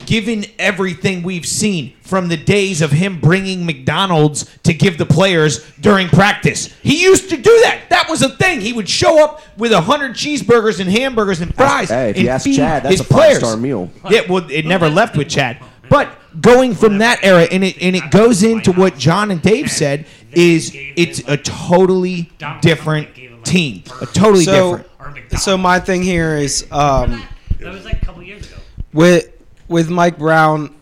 [0.05, 5.69] given everything we've seen from the days of him bringing McDonald's to give the players
[5.79, 6.73] during practice.
[6.81, 7.81] He used to do that.
[7.89, 8.61] That was a thing.
[8.61, 12.25] He would show up with a hundred cheeseburgers and hamburgers and fries Hey, if and
[12.25, 13.39] you ask Chad, that's a players.
[13.39, 13.91] five-star meal.
[14.09, 15.59] Yeah, well, it never left with Chad.
[15.89, 16.11] But
[16.41, 20.05] going from that era, and it and it goes into what John and Dave said,
[20.31, 23.09] is it's a totally different
[23.45, 25.39] team, a totally So, different.
[25.39, 27.23] so my thing here is um,
[27.59, 28.57] That was like a couple years ago.
[28.93, 29.29] with
[29.67, 30.75] with Mike Brown.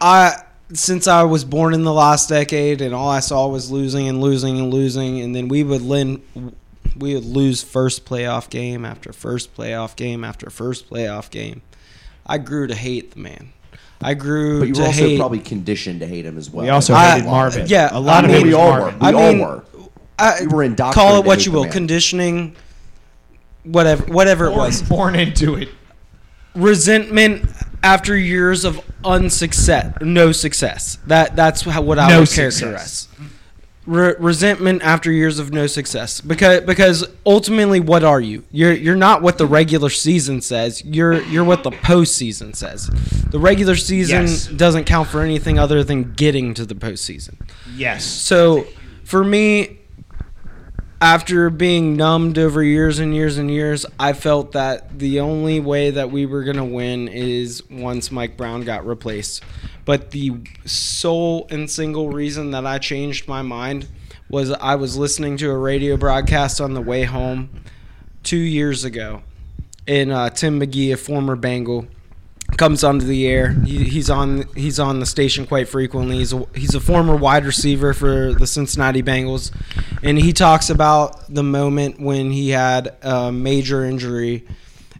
[0.00, 4.08] I since I was born in the last decade, and all I saw was losing
[4.08, 6.22] and losing and losing, and then we would win.
[6.96, 11.60] We would lose first playoff game after first playoff game after first playoff game.
[12.26, 13.52] I grew to hate the man.
[14.02, 15.18] I grew But you to were also hate.
[15.18, 16.64] probably conditioned to hate him as well.
[16.64, 17.66] We also I- hated Marvin.
[17.66, 18.98] yeah, a lot I of mean, it we was all Marvin.
[18.98, 19.00] were.
[19.00, 19.64] We I all mean, were.
[20.18, 21.72] I, we were indoctrinated call it what you will, man.
[21.72, 22.56] conditioning,
[23.64, 24.82] whatever, whatever it was.
[24.82, 25.68] born into it.
[26.54, 27.48] resentment
[27.82, 30.98] after years of unsuccess, no success.
[31.06, 32.60] That that's how, what I No would success.
[32.60, 33.08] characterize.
[33.86, 38.42] Re- resentment after years of no success, because because ultimately, what are you?
[38.50, 40.84] You're you're not what the regular season says.
[40.84, 42.90] You're you're what the postseason says.
[43.30, 44.48] The regular season Yes.
[44.48, 47.34] doesn't count for anything other than getting to the postseason.
[47.76, 48.04] Yes.
[48.04, 48.66] So
[49.04, 49.78] for me,
[51.00, 55.90] after being numbed over years and years and years, I felt that the only way
[55.90, 59.42] that we were going to win is once Mike Brown got replaced.
[59.84, 63.88] But the sole and single reason that I changed my mind
[64.28, 67.50] was I was listening to a radio broadcast on the way home
[68.22, 69.22] two years ago.
[69.86, 71.86] And uh, Tim McGee, a former Bengal,
[72.56, 73.50] comes onto the air.
[73.50, 76.18] He, he's on he's on the station quite frequently.
[76.18, 79.52] He's a, he's a former wide receiver for the Cincinnati Bengals,
[80.02, 84.46] and he talks about the moment when he had a major injury,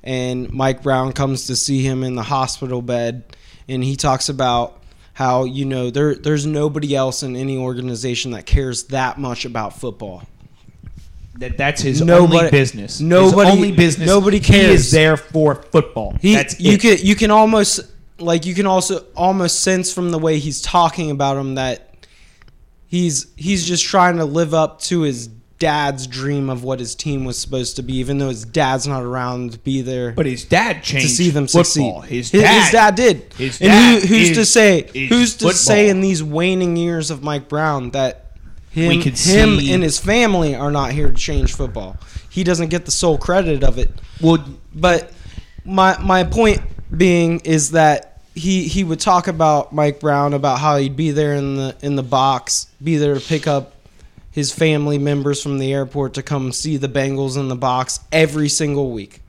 [0.02, 3.36] and Mike Brown comes to see him in the hospital bed,
[3.68, 4.82] and he talks about
[5.14, 9.78] how you know there there's nobody else in any organization that cares that much about
[9.78, 10.22] football.
[11.38, 13.00] That that's his Nobody- only business.
[13.00, 14.06] nobody- his only business.
[14.06, 14.80] nobody He cares.
[14.86, 16.14] is there for football.
[16.20, 16.80] He, that's you it.
[16.80, 17.80] can you can almost
[18.18, 21.94] like you can also almost sense from the way he's talking about him that
[22.86, 27.24] he's he's just trying to live up to his dad's dream of what his team
[27.24, 30.44] was supposed to be, even though his dad's not around to be there But his
[30.44, 32.02] dad changed to see them football.
[32.02, 32.14] succeed.
[32.14, 33.34] His His, dad, his dad did.
[33.38, 37.22] his and dad who, who's to say who's to say in these waning years of
[37.22, 38.25] Mike Brown that
[38.76, 41.96] him, We could him see- and his family are not here to change football.
[42.30, 43.90] He doesn't get the sole credit of it.
[44.20, 45.12] Well, But
[45.64, 46.60] my my point
[46.96, 51.32] being is that he he would talk about Mike Brown about how he'd be there
[51.34, 53.72] in the in the box, be there to pick up
[54.30, 58.50] his family members from the airport to come see the Bengals in the box every
[58.50, 59.22] single week.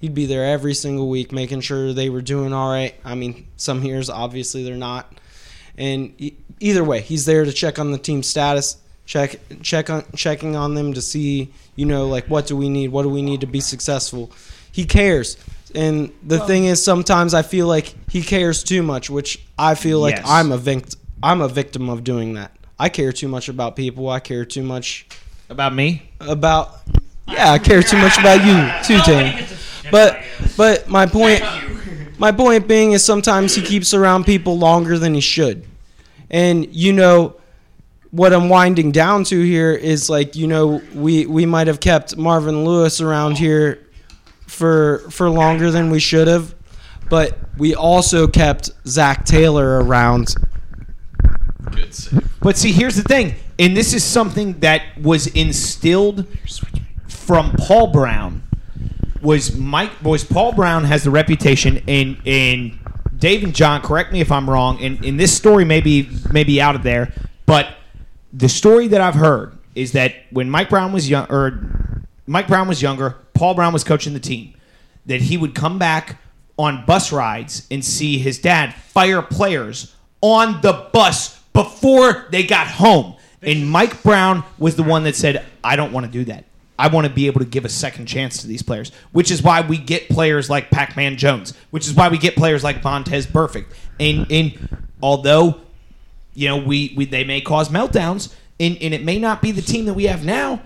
[0.00, 2.94] He'd be there every single week making sure they were doing all right.
[3.04, 5.12] I mean, some years obviously they're not.
[5.76, 6.12] And
[6.58, 8.76] either way, he's there to check on the team status,
[9.08, 12.88] check check on checking on them to see, you know, like what do we need?
[12.92, 14.30] What do we need to be successful?
[14.70, 15.38] He cares.
[15.74, 19.98] And the thing is sometimes I feel like he cares too much, which I feel
[19.98, 20.26] like Yes.
[20.28, 22.52] I'm a vict- I'm a victim of doing that.
[22.78, 24.08] I care too much about people.
[24.08, 25.06] I care too much
[25.48, 26.10] about me.
[26.20, 26.80] about
[27.26, 29.44] yeah, I care too much about you too, Tim.
[29.90, 30.22] But
[30.56, 31.42] but my point
[32.18, 35.64] my point being is sometimes he keeps around people longer than he should.
[36.30, 37.37] And you know
[38.10, 42.16] what I'm winding down to here is like, you know, we we might have kept
[42.16, 43.86] Marvin Lewis around here
[44.46, 46.54] for for longer than we should have,
[47.10, 50.34] but we also kept Zac Taylor around
[51.70, 52.28] Good save.
[52.40, 56.26] But see, here's the thing, and this is something that was instilled
[57.08, 58.42] from Paul Brown.
[59.20, 59.90] Was Mike?
[60.02, 62.78] Was Paul Brown has the reputation, and and
[63.18, 66.44] Dave and John, correct me if I'm wrong, and, and this story may be, may
[66.44, 67.12] be out of there,
[67.46, 67.74] but
[68.32, 71.60] the story that I've heard is that when Mike Brown was young, or
[72.26, 74.54] Mike Brown was younger, Paul Brown was coaching the team,
[75.06, 76.20] that he would come back
[76.58, 82.66] on bus rides and see his dad fire players on the bus before they got
[82.66, 83.14] home.
[83.40, 86.44] And Mike Brown was the one that said, I don't want to do that.
[86.78, 89.42] I want to be able to give a second chance to these players, which is
[89.42, 92.82] why we get players like Pac Man Jones, which is why we get players like
[92.82, 93.66] Vontaze Burfict.
[93.98, 95.60] And, and although
[96.38, 99.62] you know, we, we they may cause meltdowns, and, and it may not be the
[99.62, 100.62] team that we have now,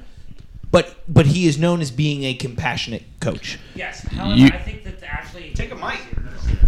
[0.70, 3.58] but but he is known as being a compassionate coach.
[3.74, 4.02] Yes.
[4.02, 6.00] However, You- I think that actually Take a mic.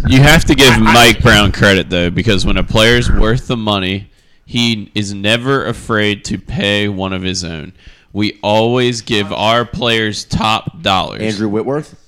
[0.06, 4.10] You have to give Mike Brown credit though, because when a player's worth the money,
[4.44, 7.72] he is never afraid to pay one of his own.
[8.12, 11.22] We always give our players top dollars.
[11.22, 11.98] Andrew Whitworth.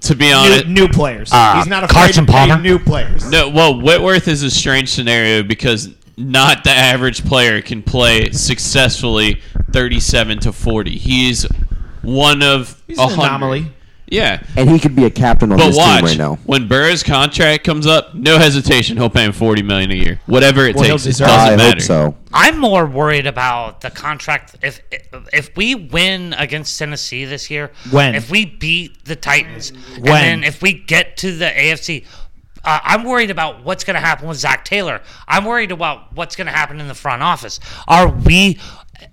[0.00, 1.30] To be honest, new players.
[1.32, 2.62] Uh, He's not afraid Carson to pay Palmer?
[2.62, 3.28] new players.
[3.30, 3.48] no.
[3.48, 9.40] Well, Whitworth is a strange scenario because not the average player can play successfully
[9.72, 10.98] 37 to 40.
[10.98, 11.44] He's
[12.02, 13.22] one of He's a an hundred.
[13.26, 13.72] anomaly.
[14.10, 14.42] Yeah.
[14.56, 16.34] And he could be a captain on But this watch, team right now.
[16.44, 20.66] when Burrow's contract comes up, no hesitation, he'll pay him forty million a year, whatever
[20.66, 21.06] it Well, takes.
[21.06, 21.72] It doesn't I matter.
[21.76, 22.16] hope so.
[22.32, 24.56] I'm more worried about the contract.
[24.62, 24.80] If
[25.32, 28.14] if we win against Tennessee this year, When?
[28.14, 30.06] if we beat the Titans, When?
[30.06, 32.04] and then if we get to the AFC,
[32.64, 35.00] uh, I'm worried about what's going to happen with Zac Taylor.
[35.26, 37.60] I'm worried about what's going to happen in the front office.
[37.86, 38.58] Are we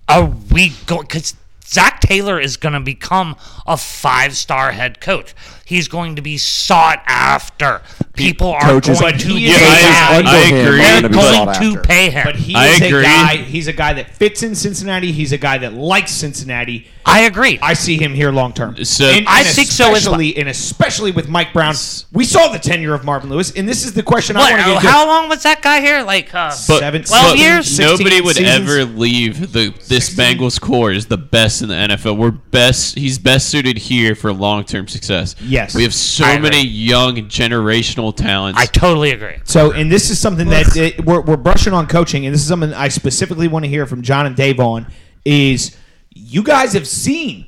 [0.08, 1.02] are we going?
[1.02, 1.34] Because
[1.66, 5.34] Zac Taylor is going to become a five star head coach.
[5.64, 7.82] He's going to be sought after.
[8.14, 9.52] People are Coaches- going to pay him.
[9.58, 10.50] I agree.
[10.62, 11.80] They're They're gonna be going to after.
[11.82, 12.24] pay him.
[12.24, 13.00] But he I is agree.
[13.00, 13.36] a guy.
[13.38, 15.10] He's a guy that fits in Cincinnati.
[15.12, 16.86] He's a guy that likes Cincinnati.
[17.08, 17.56] I agree.
[17.62, 18.84] I see him here long term.
[18.84, 21.74] So- and, I and think so as especially, and especially with Mike Brown.
[22.12, 24.72] We saw the tenure of Marvin Lewis, and this is the question I want to
[24.72, 24.82] get.
[24.82, 26.02] how long was that guy here?
[26.02, 27.66] Like, uh, But, Seven- but 12 years?
[27.68, 28.68] 16 Nobody would seasons?
[28.70, 30.16] ever leave the this 16.
[30.38, 32.16] Bengals core is the best in the NFL.
[32.16, 32.98] We're best.
[32.98, 35.36] He's best suited here for long term success.
[35.40, 35.76] Yes.
[35.76, 36.50] we have so I agree.
[36.50, 38.60] many young generational talents.
[38.60, 39.36] I totally agree.
[39.44, 42.48] So, and this is something that it, we're, we're brushing on coaching, and this is
[42.48, 44.86] something I specifically want to hear from John and Dave on
[45.24, 45.76] is
[46.16, 47.46] you guys have seen,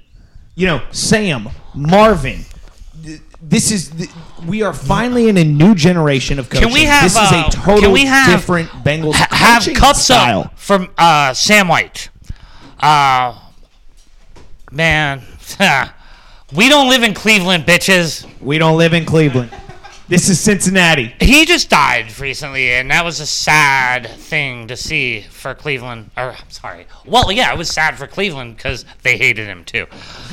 [0.54, 2.44] you know, Sam, Marvin.
[3.40, 4.10] This is th-
[4.46, 6.66] we are finally in a new generation of coaching.
[6.68, 7.04] Can we have?
[7.04, 10.40] this is uh, a total can we have, different Bengals ha- have cups style.
[10.42, 12.08] up from uh, Sam Wyche?
[12.80, 13.38] Uh,
[14.70, 15.22] man,
[16.54, 18.28] we don't live in Cleveland, bitches.
[18.40, 19.50] We don't live in Cleveland.
[20.08, 21.14] This is Cincinnati.
[21.20, 26.10] He just died recently, and that was a sad thing to see for Cleveland.
[26.16, 26.86] Or I'm sorry.
[27.04, 29.86] Well, yeah, it was sad for Cleveland because they hated him too.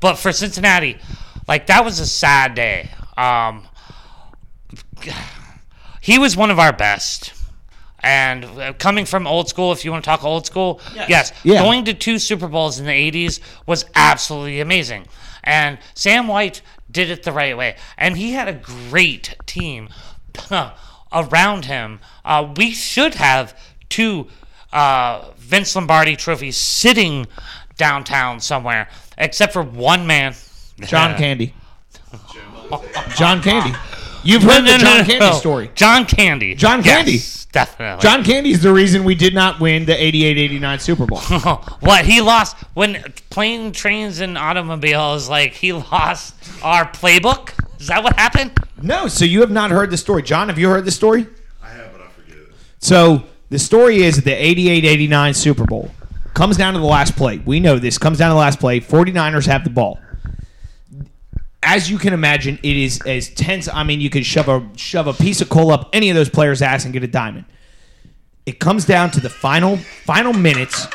[0.00, 0.98] but for Cincinnati,
[1.48, 2.90] like that was a sad day.
[3.16, 3.66] Um,
[6.00, 7.32] he was one of our best.
[8.04, 11.62] And uh, coming from old school, if you want to talk old school, yes, Yeah.
[11.62, 15.06] going to two Super Bowls in the 80s was absolutely amazing.
[15.42, 16.60] And Sam Wyche
[16.94, 17.76] did it the right way.
[17.98, 19.90] And he had a great team
[21.12, 22.00] around him.
[22.24, 23.58] Uh, we should have
[23.90, 24.28] two
[24.72, 27.26] uh, Vince Lombardi trophies sitting
[27.76, 30.34] downtown somewhere, except for one man.
[30.80, 31.54] John Candy.
[33.14, 33.76] John Candy.
[34.24, 35.32] You've heard no, the no, John no, Candy no.
[35.32, 35.70] story.
[35.74, 36.54] John Candy.
[36.54, 37.12] John Candy.
[37.12, 38.02] Yes, definitely.
[38.02, 41.18] John Candy's the reason we did not win the 88-89 Super Bowl.
[41.80, 45.28] what he lost when plane, trains, and automobiles?
[45.28, 47.52] Like he lost our playbook.
[47.80, 48.52] Is that what happened?
[48.80, 50.22] No, so you have not heard the story.
[50.22, 51.26] John, have you heard the story?
[51.62, 52.48] I have, but I forget it.
[52.78, 54.32] So the story is that the
[54.80, 55.90] 88-89 Super Bowl
[56.34, 57.38] comes down to the last play.
[57.38, 57.98] We know this.
[57.98, 58.80] Comes down to the last play.
[58.80, 59.98] 49ers have the ball.
[61.64, 63.68] As you can imagine, it is as tense.
[63.68, 66.28] I mean, you could shove a shove a piece of coal up any of those
[66.28, 67.46] players' ass and get a diamond.
[68.46, 70.86] It comes down to the final final minutes.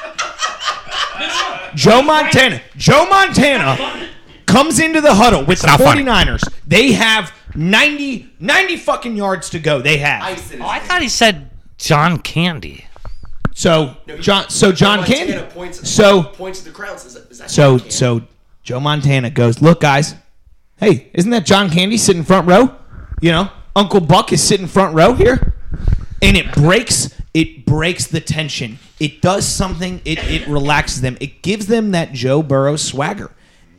[1.76, 2.62] Joe Montana.
[2.78, 4.08] Joe Montana
[4.46, 6.04] comes into the huddle with the not funny.
[6.04, 6.42] 49ers.
[6.66, 9.82] They have 90, 90 fucking yards to go.
[9.82, 10.24] They have.
[10.60, 12.86] Oh, I thought he said John Candy.
[13.54, 15.34] So John, so John Candy,
[15.74, 17.00] so points to the crowd.
[17.00, 18.22] Says, so so
[18.64, 20.16] Joe Montana goes, look guys,
[20.80, 22.76] hey, isn't that John Candy sitting front row?
[23.22, 25.54] You know, Uncle Buck is sitting front row here,
[26.22, 28.80] and it breaks it breaks the tension.
[29.00, 30.02] It does something.
[30.06, 31.18] It it relaxes them.
[31.22, 33.32] It gives them that Joe Burrow swagger.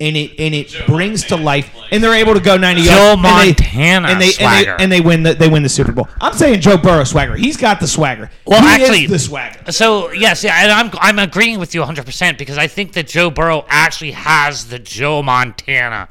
[0.02, 3.20] And it and it brings to life, and they're able to go ninety Joe yards.
[3.22, 4.70] and they- Montana and they, swagger.
[4.70, 6.08] and they and they win the they win the Super Bowl.
[6.22, 7.36] I'm saying Joe Burrow swagger.
[7.36, 8.30] He's got the swagger.
[8.46, 9.70] Well, He actually- the swagger.
[9.72, 13.08] So yes, yeah, and I'm I'm agreeing with you 100 percent because I think that
[13.08, 16.08] Joe Burrow actually has the Joe Montana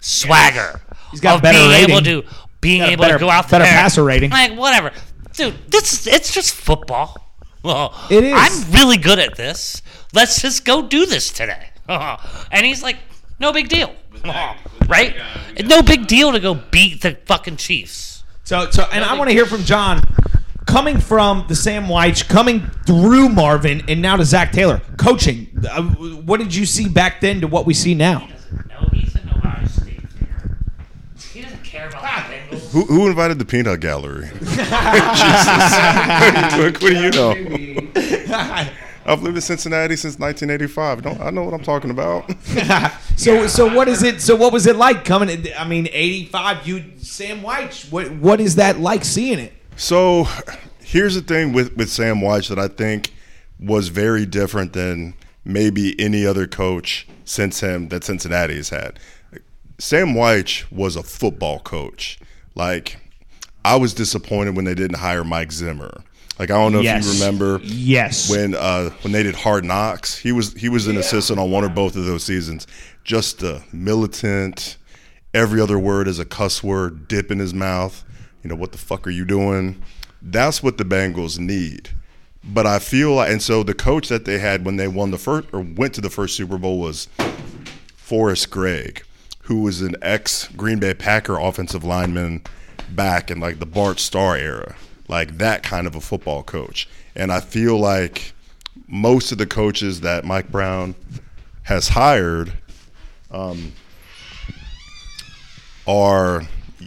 [0.00, 0.80] swagger.
[1.10, 1.90] He's got of better being rating.
[1.90, 2.28] able to
[2.60, 4.30] being able better- to go out better there, passer rating.
[4.30, 4.92] Like whatever,
[5.34, 5.54] dude.
[5.70, 7.16] This it's just football.
[7.64, 8.32] Well, It is.
[8.36, 9.82] I'm really good at this.
[10.14, 11.70] Let's just go do this today.
[11.88, 12.96] and he's like,
[13.40, 13.94] no big deal,
[14.88, 15.16] right?
[15.64, 18.22] No big deal to go beat the fucking Chiefs.
[18.44, 20.00] So, so, and I want to hear from John,
[20.66, 25.48] coming from the Sam Wyche, coming through Marvin, and now to Zac Taylor, coaching.
[25.70, 28.28] Uh, what did you see back then to what we see now?
[28.68, 30.00] No, he's in Ohio State.
[31.32, 32.57] He doesn't care about the Bengals.
[32.72, 34.28] Who, who invited the peanut gallery?
[34.40, 34.58] Jesus.
[36.58, 37.34] what, what do you know?
[39.06, 41.02] I've lived in Cincinnati since 1985.
[41.02, 42.30] Don't I know what I'm talking about?
[43.18, 44.20] So, so what is it?
[44.20, 45.28] So, what was it like coming?
[45.28, 46.64] in- I mean, eighty-five.
[46.68, 47.90] You, Sam Wyche.
[47.90, 49.52] What, what is that like seeing it?
[49.74, 50.28] So
[50.78, 53.10] here's the thing with, with Sam Wyche that I think
[53.58, 55.14] was very different than
[55.44, 59.00] maybe any other coach since him that Cincinnati has had.
[59.78, 62.20] Sam Wyche was a football coach.
[62.58, 62.98] Like,
[63.64, 66.02] I was disappointed when they didn't hire Mike Zimmer.
[66.38, 68.30] Like, I don't know if you remember Yes.
[68.30, 70.16] when uh, when they did Hard Knocks.
[70.18, 72.66] He was he was an assistant on one or both of those seasons.
[73.04, 74.76] Just a militant.
[75.34, 77.08] Every other word is a cuss word.
[77.08, 78.04] Dip in his mouth.
[78.42, 79.82] You know what the fuck are you doing?
[80.22, 81.90] That's what the Bengals need.
[82.44, 85.18] But I feel like, and so the coach that they had when they won the
[85.18, 87.08] first or went to the first Super Bowl was
[87.96, 89.02] Forrest Gregg,
[89.48, 92.42] who was an ex Green Bay Packer offensive lineman
[92.90, 94.76] back in like the Bart Starr era,
[95.08, 96.86] like that kind of a football coach.
[97.16, 98.34] And I feel like
[98.86, 100.94] most of the coaches that Mike Brown
[101.62, 102.52] has hired
[103.30, 103.72] um,
[105.86, 106.42] are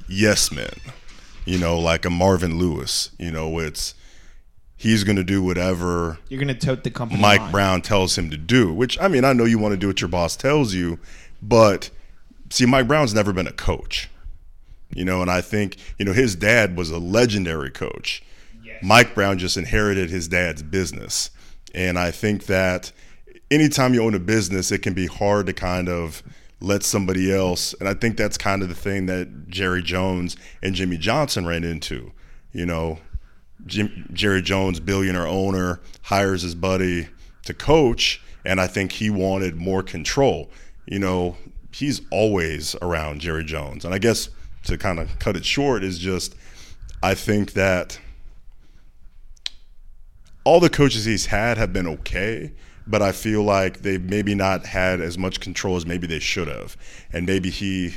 [0.07, 0.69] yes men.
[1.45, 3.09] You know, like a Marvin Lewis.
[3.17, 3.95] You know, it's
[4.77, 7.19] he's going to do whatever You're gonna tote the company.
[7.19, 7.51] Mike line.
[7.51, 8.71] Brown tells him to do.
[8.71, 10.99] Which I mean, I know you want to do what your boss tells you,
[11.41, 11.89] but
[12.51, 14.09] see, Mike Brown's never been a coach.
[14.93, 18.23] You know, and I think you know his dad was a legendary coach.
[18.83, 21.29] Mike Brown just inherited his dad's business,
[21.73, 22.91] and I think that
[23.51, 26.23] anytime you own a business, it can be hard to kind of
[26.59, 27.73] let somebody else.
[27.79, 31.63] And I think that's kind of the thing that Jerry Jones and Jimmy Johnson ran
[31.63, 32.11] into.
[32.53, 32.99] You know,
[33.65, 37.07] Jim, Jerry Jones, billionaire owner, hires his buddy
[37.45, 40.49] to coach, and I think he wanted more control.
[40.85, 41.37] You know,
[41.71, 44.29] he's always around Jerry Jones, and I guess
[44.65, 46.35] to kind of cut it short is just,
[47.01, 47.99] I think that
[50.43, 52.51] all the coaches he's had have been okay,
[52.87, 56.47] but I feel like they've maybe not had as much control as maybe they should
[56.47, 56.75] have,
[57.13, 57.95] and maybe he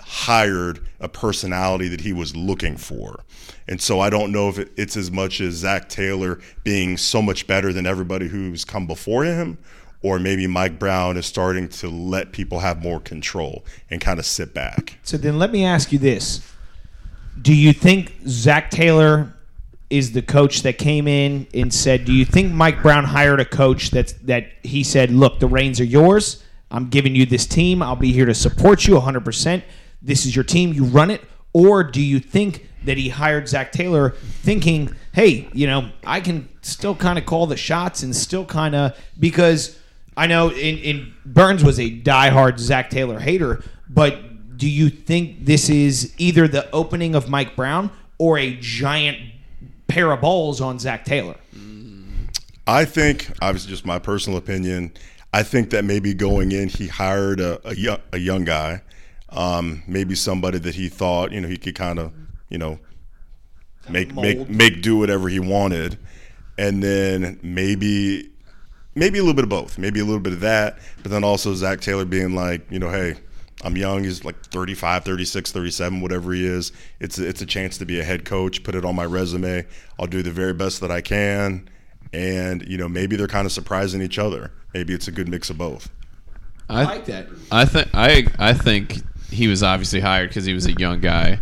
[0.00, 3.24] hired a personality that he was looking for.
[3.66, 7.46] And so I don't know if it's as much as Zac Taylor being so much
[7.46, 9.58] better than everybody who's come before him,
[10.06, 14.24] or maybe Mike Brown is starting to let people have more control and kind of
[14.24, 14.98] sit back.
[15.02, 16.48] So then let me ask you this:
[17.42, 19.34] Do you think Zac Taylor
[19.90, 22.04] is the coach that came in and said?
[22.04, 25.80] Do you think Mike Brown hired a coach that's that he said, "Look, the reins
[25.80, 26.40] are yours.
[26.70, 27.82] I'm giving you this team.
[27.82, 29.24] I'll be here to support you 100.
[29.24, 29.64] percent
[30.00, 30.72] This is your team.
[30.72, 31.20] You run it."
[31.52, 34.10] Or do you think that he hired Zac Taylor
[34.42, 38.76] thinking, "Hey, you know, I can still kind of call the shots and still kind
[38.76, 39.76] of because."
[40.16, 45.44] I know in, in Burns was a diehard Zac Taylor hater, but do you think
[45.44, 49.18] this is either the opening of Mike Brown or a giant
[49.88, 51.36] pair of balls on Zac Taylor?
[52.66, 54.92] I think, obviously, just my personal opinion.
[55.32, 58.82] I think that maybe going in, he hired a, a, young, a young guy,
[59.28, 62.12] um, maybe somebody that he thought you know he could kind of
[62.48, 62.78] you know
[63.88, 65.98] make make make do whatever he wanted,
[66.58, 68.30] and then maybe
[68.96, 71.54] maybe a little bit of both, maybe a little bit of that, but then also
[71.54, 73.14] Zac Taylor being like, you know, hey,
[73.62, 76.72] I'm young, he's like 35, 36, 37, whatever he is.
[76.98, 79.64] It's a, it's a chance to be a head coach, put it on my resume.
[79.98, 81.68] I'll do the very best that I can.
[82.12, 84.50] And, you know, maybe they're kind of surprising each other.
[84.74, 85.90] Maybe it's a good mix of both.
[86.68, 87.28] I like that.
[87.52, 88.96] I think I I think
[89.30, 91.38] he was obviously hired because he was a young guy,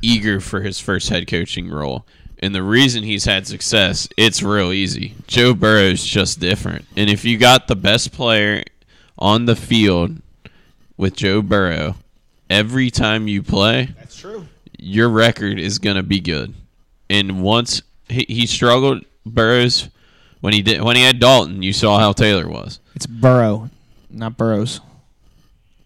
[0.00, 2.06] eager for his first head coaching role.
[2.44, 5.14] And the reason he's had success, it's real easy.
[5.26, 6.84] Joe Burrow's just different.
[6.94, 8.62] And if you got the best player
[9.18, 10.20] on the field
[10.98, 11.96] with Joe Burrow,
[12.50, 14.46] every time you play, That's true.
[14.78, 16.52] your record is going to be good.
[17.08, 17.80] And once
[18.10, 19.88] he, he struggled, Burrows,
[20.42, 22.78] when he did when he had Dalton, you saw how Taylor was.
[22.94, 23.70] It's Burrow,
[24.10, 24.80] not Burrows.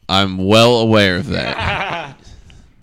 [0.08, 2.16] I'm well aware of that.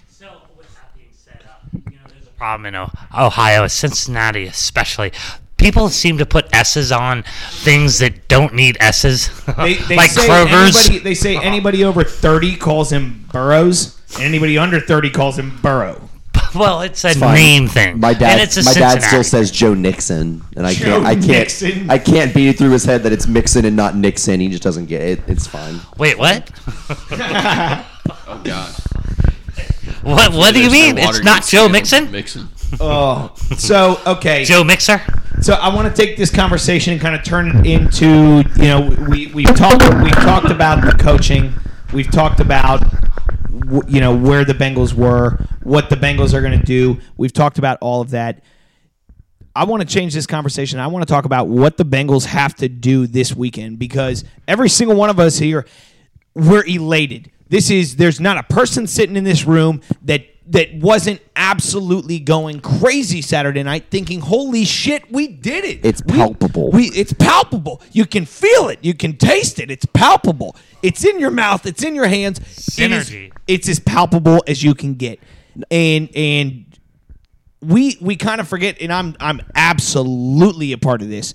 [0.07, 1.55] So, with that being said, uh,
[1.89, 5.11] you know, there's a problem in Ohio, Cincinnati especially.
[5.57, 10.27] People seem to put S's on things that don't need S's, They, they like say
[10.27, 10.75] Kroger's.
[10.75, 15.57] Anybody, they say anybody over 30 calls him Burrows, and anybody under 30 calls him
[15.61, 16.09] Burrow.
[16.55, 17.35] well, it's a fine.
[17.35, 17.99] name thing.
[17.99, 21.05] My and dad, it's a my dad still says Joe Nixon, and I Joe can't,
[21.05, 21.89] I can't, Nixon.
[21.89, 24.39] I can't beat it through his head that it's Mixon and not Nixon.
[24.39, 25.21] He just doesn't get it.
[25.27, 25.79] It's fine.
[25.97, 26.51] Wait, what?
[28.27, 28.75] oh God.
[30.05, 30.33] What?
[30.33, 30.99] What do you mean?
[30.99, 32.11] It's not Joe Mixon.
[32.11, 32.47] Mixon.
[32.79, 34.43] Oh, so okay.
[34.45, 35.01] Joe Mixer.
[35.41, 38.95] So I want to take this conversation and kind of turn it into you know
[39.09, 41.53] we we've talked we've talked about the coaching,
[41.91, 42.83] we've talked about
[43.87, 46.99] you know where the Bengals were, what the Bengals are going to do.
[47.17, 48.43] We've talked about all of that.
[49.55, 50.79] I want to change this conversation.
[50.79, 54.69] I want to talk about what the Bengals have to do this weekend because every
[54.69, 55.65] single one of us here
[56.35, 57.31] we're elated.
[57.49, 62.59] This is there's not a person sitting in this room that that wasn't absolutely going
[62.59, 66.69] crazy Saturday night, thinking, "Holy shit, we did it!" It's palpable.
[66.71, 67.81] We, it's palpable.
[67.91, 68.79] You can feel it.
[68.83, 69.71] You can taste it.
[69.71, 70.55] It's palpable.
[70.83, 71.65] It's in your mouth.
[71.65, 72.39] It's in your hands.
[72.77, 73.31] It is- Synergy.
[73.47, 75.19] it's as palpable as you can get,
[75.71, 76.65] and and
[77.61, 81.33] we we kind of forget, and I'm I'm absolutely a part of this.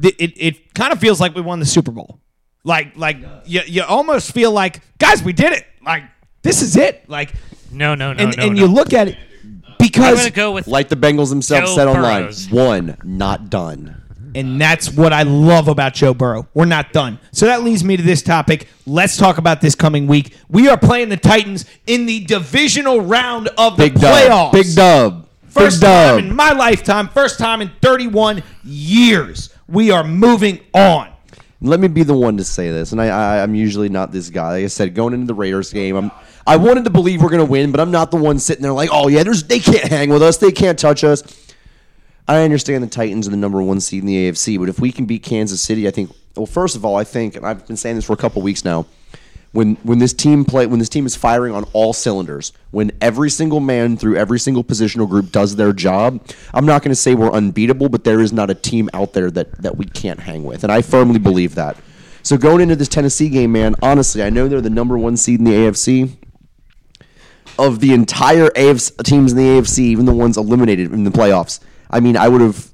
[0.00, 2.20] Th- It it kind of feels like we won the Super Bowl.
[2.68, 3.16] Like like
[3.46, 5.64] you you almost feel like guys we did it.
[5.84, 6.02] Like
[6.42, 7.08] this is it.
[7.08, 7.32] Like
[7.72, 8.44] No, no, no, and no.
[8.44, 8.60] and no.
[8.60, 11.88] you look at it I'm because gonna go with Like the Bengals themselves Joe said
[11.88, 12.50] online, Burrows.
[12.50, 13.94] one, not done.
[14.34, 16.46] And that's what I love about Joe Burrow.
[16.52, 17.18] We're not done.
[17.32, 18.68] So that leads me to this topic.
[18.86, 20.36] Let's talk about this coming week.
[20.50, 24.14] We are playing the Titans in the divisional round of Big the dub.
[24.14, 24.52] playoffs.
[24.52, 25.26] Big dub.
[25.48, 26.24] First Big time dub.
[26.26, 29.48] in my lifetime, first time in 31 years.
[29.66, 31.08] We are moving on.
[31.60, 34.30] Let me be the one to say this, and I, I I'm usually not this
[34.30, 34.52] guy.
[34.52, 36.10] Like I said, going into the Raiders game, I'm
[36.46, 38.90] I wanted to believe we're gonna win, but I'm not the one sitting there like,
[38.92, 41.22] oh yeah, there's they can't hang with us, they can't touch us.
[42.28, 44.92] I understand the Titans are the number one seed in the AFC, but if we
[44.92, 46.12] can beat Kansas City, I think.
[46.36, 48.64] Well, first of all, I think, and I've been saying this for a couple weeks
[48.64, 48.86] now.
[49.52, 53.30] When when this team play when this team is firing on all cylinders, when every
[53.30, 56.20] single man through every single positional group does their job,
[56.52, 59.30] I'm not going to say we're unbeatable, but there is not a team out there
[59.30, 61.76] that that we can't hang with, and I firmly believe that.
[62.22, 65.38] So going into this Tennessee game, man, honestly, I know they're the number one seed
[65.38, 66.16] in the AFC
[67.58, 71.60] of the entire AFC teams in the AFC, even the ones eliminated in the playoffs.
[71.90, 72.68] I mean, I would have.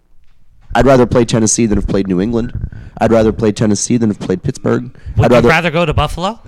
[0.74, 2.52] I'd rather play Tennessee than have played New England.
[2.98, 4.92] I'd rather play Tennessee than have played Pittsburgh.
[5.16, 5.48] Would I'd rather.
[5.48, 6.40] rather go to Buffalo?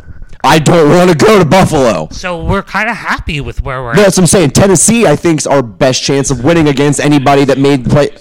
[0.47, 2.09] I don't want to go to Buffalo.
[2.13, 3.97] So we're kind of happy with where we're at.
[3.97, 4.51] That's what I'm saying.
[4.51, 8.17] Tennessee, I think, is our best chance of winning against anybody that made the play.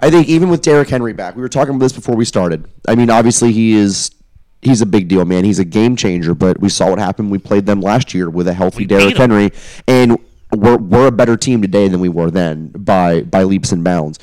[0.00, 2.66] I think even with Derrick Henry back, we were talking about this before we started.
[2.88, 4.10] I mean, obviously he is
[4.62, 5.44] he's a big deal, man.
[5.44, 6.34] He's a game changer.
[6.34, 7.30] But we saw what happened.
[7.30, 9.16] We played them last year with a healthy We Derrick.
[9.16, 9.52] Henry,
[9.86, 10.18] and
[10.50, 14.18] we're we're a better team today than we were then by by leaps and bounds.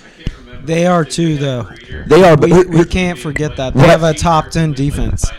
[0.63, 1.69] They are too, though.
[2.07, 5.31] They are, but We, we can't forget that they have a top ten defense.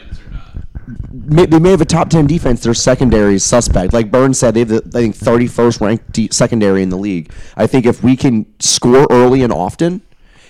[1.11, 2.63] May, they may have a top 10 defense.
[2.63, 3.93] Their secondary is suspect.
[3.93, 7.33] Like Burns said, they have the, I think, 31st ranked de- secondary in the league.
[7.57, 10.03] I think if we can score early and often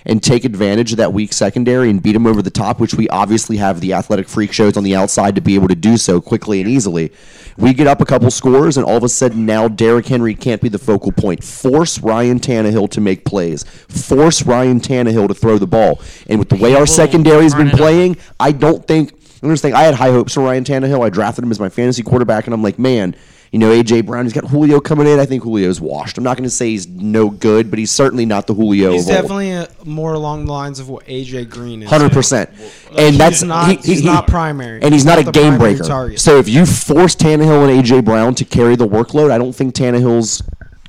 [0.05, 3.07] and take advantage of that weak secondary and beat them over the top, which we
[3.09, 6.19] obviously have the athletic freak shows on the outside to be able to do so
[6.19, 7.11] quickly and easily,
[7.57, 10.61] we get up a couple scores and all of a sudden now Derrick Henry can't
[10.61, 11.43] be the focal point.
[11.43, 13.63] Force Ryan Tannehill to make plays.
[13.63, 16.01] Force Ryan Tannehill to throw the ball.
[16.27, 19.13] And with the way our secondary's been playing, I don't think.
[19.43, 21.03] Saying, I had high hopes for Ryan Tannehill.
[21.03, 23.15] I drafted him as my fantasy quarterback, and I'm like, man,
[23.51, 24.23] you know, AJ Brown.
[24.25, 25.19] He's got Julio coming in.
[25.19, 26.17] I think Julio's washed.
[26.17, 29.09] I'm not going to say he's no good, but he's certainly not the Julio He's
[29.09, 29.21] of old.
[29.23, 31.89] definitely uh more along the lines of what AJ Green is.
[31.89, 32.49] Hundred percent,
[32.97, 34.81] and that's not- he- he's he- not primary.
[34.81, 35.83] and he's He's not, not a game breaker.
[35.83, 36.19] target.
[36.19, 39.73] So if you force Tannehill and AJ Brown to carry the workload, I don't think
[39.75, 40.43] Tannehill's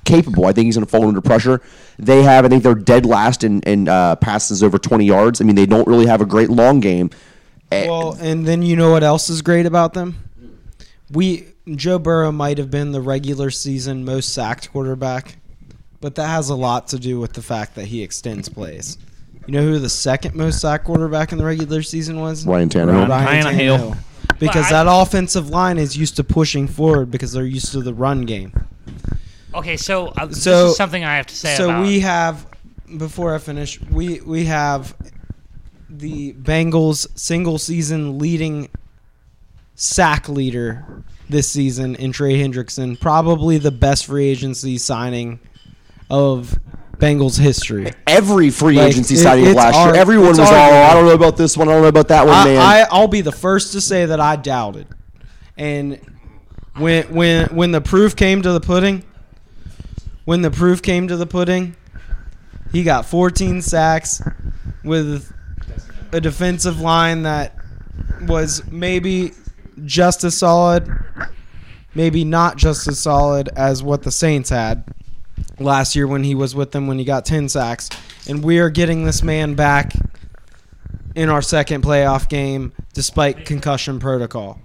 [0.05, 0.45] capable.
[0.47, 1.63] I think he's going to fall under pressure.
[1.99, 5.41] They have, I think they're dead last in, in uh, passes over 20 yards.
[5.41, 7.11] I mean, they don't really have a great long game.
[7.73, 10.17] Eh, Well, and then you know what else is great about them?
[11.11, 15.37] We Joe Burrow might have been the regular season most sacked quarterback,
[16.01, 18.99] but that has a lot to do with the fact that he extends plays.
[19.47, 22.47] You know who the second most sacked quarterback in the regular season was?
[22.47, 23.09] Ryan Tannehill.
[23.09, 23.97] Ryan Tannehill.
[24.39, 27.95] Because I- that offensive line is used to pushing forward because they're used to the
[27.95, 28.53] run game.
[29.55, 31.83] Okay, so, uh, this So- is something I have to say so about.
[31.87, 32.47] we have
[32.97, 34.95] before I finish, we we have
[35.99, 38.69] the Bengals single season leading
[39.75, 45.41] sack leader this season in Trey Hendrickson, probably the best free agency signing
[46.11, 46.59] of
[46.99, 47.91] Bengals history.
[48.07, 50.77] every free Like, agency it- signing last year, everyone was all, arguable.
[50.79, 52.59] Oh, I don't know about this one, I don't know about that one, man.
[52.59, 54.87] I, I I'll be the first to say that I doubted,
[55.57, 55.99] and
[56.77, 59.05] when when when the proof came to the pudding,
[60.25, 61.77] when the proof came to the pudding,
[62.73, 64.23] he got 14 sacks
[64.85, 65.33] with
[66.13, 67.57] a defensive line that
[68.23, 69.33] was maybe
[69.85, 70.89] just as solid,
[71.95, 74.85] maybe not just as solid as what the Saints had
[75.59, 77.89] last year when he was with them when he got 10 sacks.
[78.29, 79.95] And we are getting this man back
[81.15, 84.61] in our second playoff game despite concussion protocol.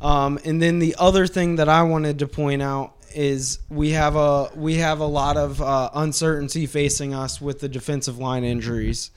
[0.00, 4.14] Um, and then the other thing that I wanted to point out is we have
[4.14, 9.10] a we have a lot of uh, uncertainty facing us with the defensive line injuries.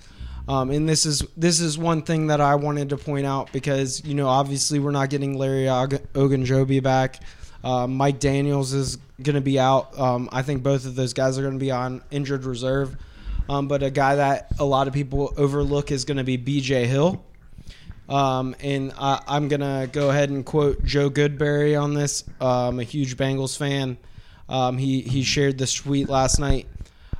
[0.50, 4.04] Um, and this is this is one thing that I wanted to point out because
[4.04, 7.22] you know obviously we're not getting Larry Og- Ogunjobi back.
[7.64, 9.98] Uh, Mike Daniels is going to be out.
[10.00, 12.98] Um, I think both of those guys are going to be on injured reserve.
[13.48, 16.88] Um, but a guy that a lot of people overlook is going to be B.J.
[16.88, 17.24] Hill.
[18.08, 22.24] Um, and I, I'm gonna go ahead and quote Joe Goodberry on this.
[22.42, 24.00] I'm a huge Bengals fan.
[24.48, 26.68] Um, he he shared this tweet last night.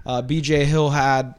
[0.04, 0.66] Uh, B.J.
[0.66, 1.39] Hill had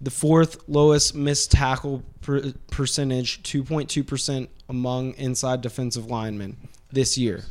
[0.00, 6.56] the fourth lowest missed tackle per- percentage, 2.2 percent among inside defensive linemen
[6.92, 7.44] this year.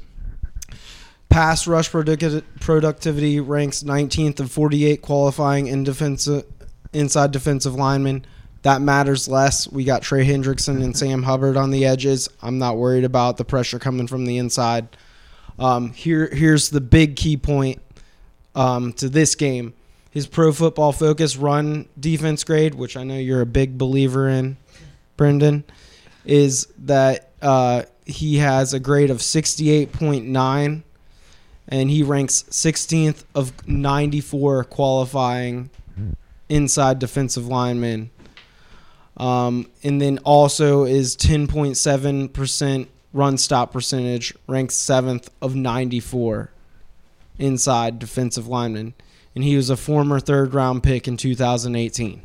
[1.29, 6.45] Pass rush product- productivity ranks 19th of 48 qualifying in defensive
[6.93, 8.25] inside defensive linemen.
[8.63, 9.69] That matters less.
[9.71, 12.29] We got Trey Hendrickson and Sam Hubbard on the edges.
[12.41, 14.87] I'm not worried about the pressure coming from the inside.
[15.59, 17.81] Um, here, here's the big key point
[18.55, 19.73] um, to this game.
[20.17, 24.57] His Pro Football Focus run defense grade, which I know you're a big believer in,
[25.15, 25.63] Brendan,
[26.25, 30.81] is that uh, he has a grade of 68.9
[31.67, 35.69] and he ranks 16th of 94 qualifying
[36.49, 38.09] inside defensive linemen.
[39.17, 46.49] Um, and then also is 10.7% run stop percentage, ranks 7th of 94
[47.37, 48.95] inside defensive linemen.
[49.37, 52.23] And he was a former third round pick in 2018.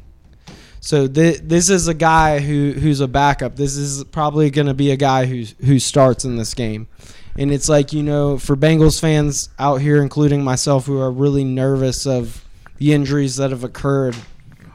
[0.81, 3.55] So th- this is a guy who who's a backup.
[3.55, 6.89] This is probably going to be a guy who who starts in this game.
[7.37, 11.45] And it's like, you know, for Bengals fans out here including myself who are really
[11.45, 12.47] nervous of
[12.79, 14.17] the injuries that have occurred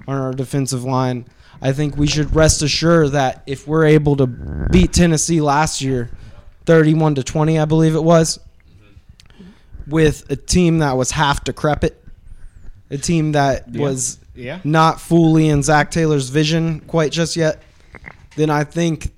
[0.07, 1.25] on our defensive line,
[1.59, 6.11] I think we should rest assured that if we're able to beat Tennessee last year
[6.67, 8.39] 31 to 20, I believe it was,
[9.87, 12.03] with a team that was half decrepit,
[12.89, 14.59] a team that was Yeah.
[14.63, 17.61] not fully in Zac Taylor's vision quite just yet,
[18.35, 19.11] then I think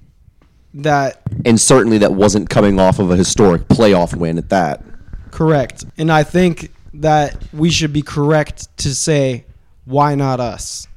[0.73, 4.83] that And certainly that wasn't coming off of a historic playoff win at that.
[5.31, 5.85] correct.
[5.97, 9.45] And I think that we should be correct to say,
[9.85, 10.87] why not us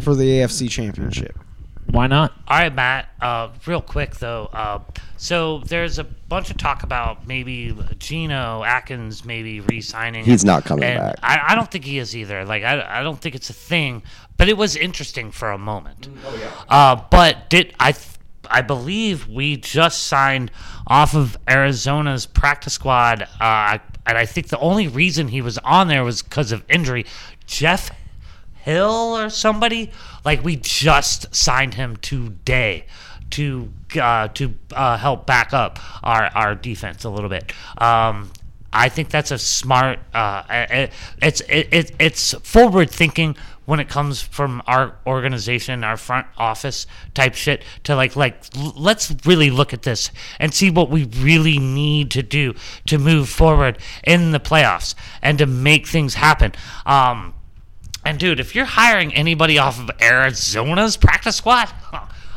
[0.00, 1.36] for the AFC Championship?
[1.94, 2.32] Why not?
[2.48, 3.08] All right, Matt.
[3.20, 4.80] Uh, real quick though, uh,
[5.16, 10.24] so there's a bunch of talk about maybe Geno Atkins maybe re-signing.
[10.24, 11.16] He's not coming And back.
[11.22, 12.44] I, I don't think he is either.
[12.44, 14.02] Like I, I don't think it's a thing.
[14.36, 16.08] But it was interesting for a moment.
[16.26, 16.50] Oh yeah.
[16.68, 17.92] Uh, but did I?
[17.92, 18.08] th-
[18.50, 20.50] I believe we just signed
[20.86, 25.88] off of Arizona's practice squad, uh, and I think the only reason he was on
[25.88, 27.06] there was because of injury.
[27.46, 27.90] Jeff
[28.64, 29.90] Hill or somebody.
[30.24, 32.86] Like we just signed him today
[33.30, 37.52] to uh, to uh, help back up our, our defense a little bit.
[37.78, 38.30] Um,
[38.72, 40.00] I think that's a smart.
[40.12, 40.92] Uh, it,
[41.22, 43.36] it's it, it, it's forward thinking
[43.66, 48.42] when it comes from our organization, our front office type shit to like like
[48.76, 52.54] let's really look at this and see what we really need to do
[52.86, 56.52] to move forward in the playoffs and to make things happen.
[56.86, 57.34] Um,
[58.04, 61.70] and dude, if you're hiring anybody off of Arizona's practice squad,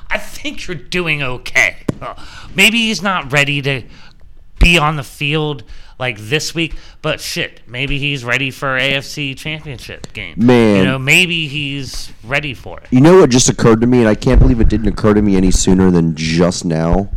[0.09, 1.78] I think you're doing okay.
[2.55, 3.84] Maybe he's not ready to
[4.59, 5.63] be on the field
[5.99, 10.36] like this week, but shit, maybe he's ready for AFC Championship game.
[10.38, 10.78] Man.
[10.78, 12.88] you know, maybe he's ready for it.
[12.91, 15.22] You know what just occurred to me, and I can't believe it didn't occur to
[15.22, 17.09] me any sooner than just now.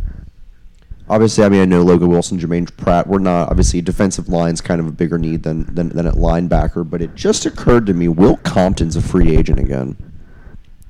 [1.11, 3.05] Obviously, I mean, I know Logan Wilson, Germaine Pratt.
[3.05, 6.89] We're not obviously defensive line's kind of a bigger need than than, than at linebacker,
[6.89, 9.97] but it just occurred to me: Will Compton's a free agent again.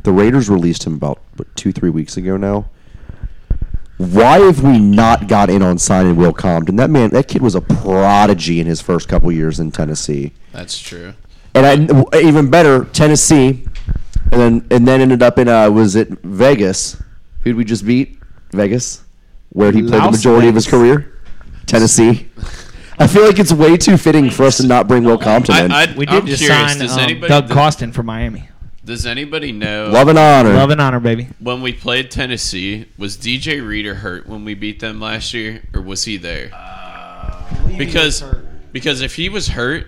[0.03, 2.69] The Raiders released him about what, two, three weeks ago now.
[3.97, 6.75] Why have we not got in on signing Will Compton?
[6.75, 10.79] That man, that kid was a prodigy in his first couple years in Tennessee That's
[10.79, 11.13] true.
[11.55, 13.65] and I, even better, Tennessee,
[14.31, 17.01] and then and then ended up in uh, was it Vegas?
[17.43, 18.19] Who'd we just beat?
[18.53, 19.03] Vegas,
[19.51, 21.19] where he played the Las majority of his career.
[21.65, 22.29] Tennessee.
[22.99, 25.71] I feel like it's way too fitting for us to not bring Will Compton in.
[25.71, 28.05] I, I, We did I'm just curious, sign does um, anybody, Doug does, Costin from
[28.05, 28.49] Miami.
[28.85, 30.53] does anybody know Love and honor.
[30.53, 31.29] Love and honor, baby.
[31.39, 35.81] when we played Tennessee, was DJ Reader hurt when we beat them last year, or
[35.81, 36.51] was he there?
[37.77, 38.23] because
[38.71, 39.87] because if he was hurt,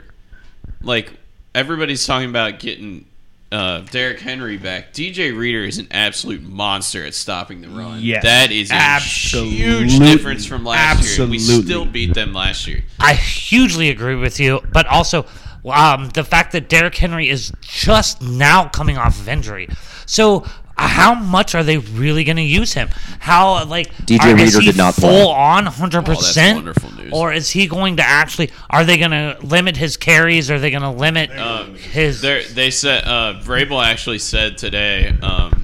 [0.82, 1.14] like
[1.54, 3.06] everybody's talking about getting
[3.54, 4.94] uh, Derrick Henry back.
[4.94, 8.02] DJ Reader is an absolute monster at stopping the run.
[8.02, 8.24] Yes.
[8.24, 9.56] that is a Absolutely.
[9.58, 11.28] huge difference from last year.
[11.28, 12.84] We still beat them last year.
[13.00, 15.26] I hugely agree with you, but also
[15.66, 19.70] um, the fact that Derrick Henry is just now coming off of injury.
[20.06, 20.46] So
[20.78, 22.90] how much are they really going to use him?
[23.20, 25.10] How like DJ are- is Reader he did not play.
[25.10, 26.78] full on hundred percent?
[27.12, 28.50] Or is he going to actually?
[28.70, 30.50] Are they going to limit his carries?
[30.50, 31.30] Are they going to limit
[31.78, 32.22] his?
[32.22, 35.16] They're, they said uh, Vrabel actually said today.
[35.22, 35.63] Um,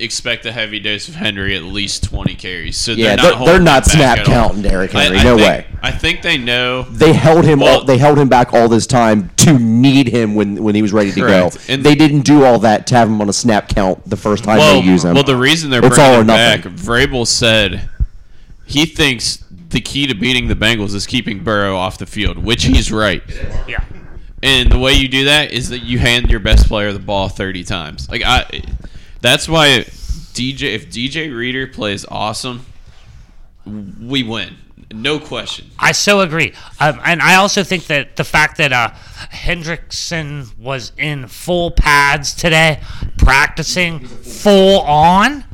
[0.00, 2.76] expect a heavy dose of Henry at least twenty carries.
[2.76, 5.18] So yeah, they're not, they're, they're not snap counting Derrick Henry.
[5.18, 5.66] I no think- way.
[5.80, 6.82] I think they know.
[6.82, 7.60] They held him.
[7.60, 10.82] Well- all, they held him back all this time to need him when when he
[10.82, 11.54] was ready to Correct.
[11.66, 11.72] go.
[11.72, 14.44] And- they didn't do all that to have him on a snap count the first
[14.44, 15.14] time Well, they use him.
[15.14, 16.60] well, the reason they're It's bringing all or him back.
[16.62, 17.88] Vrabel said
[18.66, 22.64] he thinks the key to beating the Bengals is keeping Burrow off the field, which
[22.64, 23.22] he's right.
[23.68, 23.84] Yeah.
[24.42, 27.28] And the way you do that is that you hand your best player the ball
[27.28, 28.08] 30 times.
[28.08, 28.62] Like I
[29.20, 29.84] that's why
[30.34, 32.66] DJ if DJ Reader plays awesome,
[33.64, 34.56] we win.
[34.90, 35.70] No question.
[35.78, 38.90] I so agree, um, and I also think that the fact that uh,
[39.30, 42.80] Hendrickson was in full pads today,
[43.18, 45.44] practicing full on.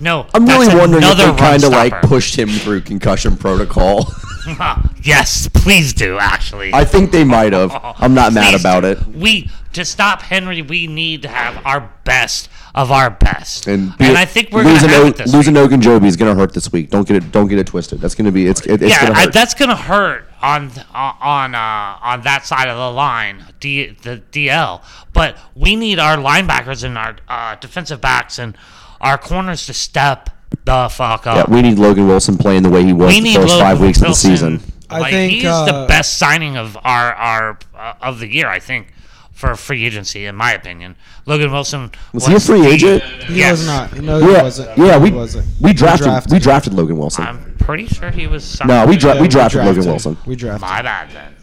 [0.00, 4.12] No, I'm really wondering if they kind of like pushed him through concussion protocol.
[5.02, 6.18] yes, please do.
[6.18, 7.72] Actually, I think they might have.
[7.98, 8.88] I'm not mad about do.
[8.88, 9.06] it.
[9.08, 14.18] We to stop Henry, we need to have our best of our best, And, and,
[14.18, 15.70] I think we're losing gonna have O- it this losing week.
[15.70, 16.90] Ogunjobi is going to hurt this week.
[16.90, 17.30] Don't get it.
[17.30, 18.00] Don't get it twisted.
[18.00, 18.46] That's going to be.
[18.48, 18.62] It's.
[18.66, 19.32] It, it's yeah, going to I, hurt.
[19.32, 24.82] that's gonna hurt on on uh, on that side of the line, D, the DL.
[25.12, 28.56] But we need our linebackers and our uh, defensive backs and
[29.00, 30.30] our corners to step
[30.64, 31.36] the fuck up.
[31.36, 31.48] yeah, up.
[31.50, 33.98] we need Logan Wilson playing the way he was we the first Logan five weeks
[34.02, 34.60] of the season.
[34.90, 38.48] I Like, think, he's uh, the best signing of our our uh, of the year.
[38.48, 38.88] I think
[39.34, 40.94] for a free agency, in my opinion.
[41.26, 43.02] Logan Wilson Was he a free agent?
[43.02, 43.58] He Yes.
[43.58, 44.00] was not.
[44.00, 44.78] No, he Yeah, wasn't.
[44.78, 44.94] yeah.
[44.98, 45.46] He We wasn't.
[45.60, 47.24] we drafted, drafted we drafted Logan Wilson.
[47.26, 48.44] I'm pretty sure he was.
[48.44, 48.68] Signed.
[48.68, 49.84] no, we, dra- Yeah, we drafted Logan.
[49.86, 50.16] Wilson.
[50.26, 50.60] We drafted.
[50.62, 51.34] My bad then.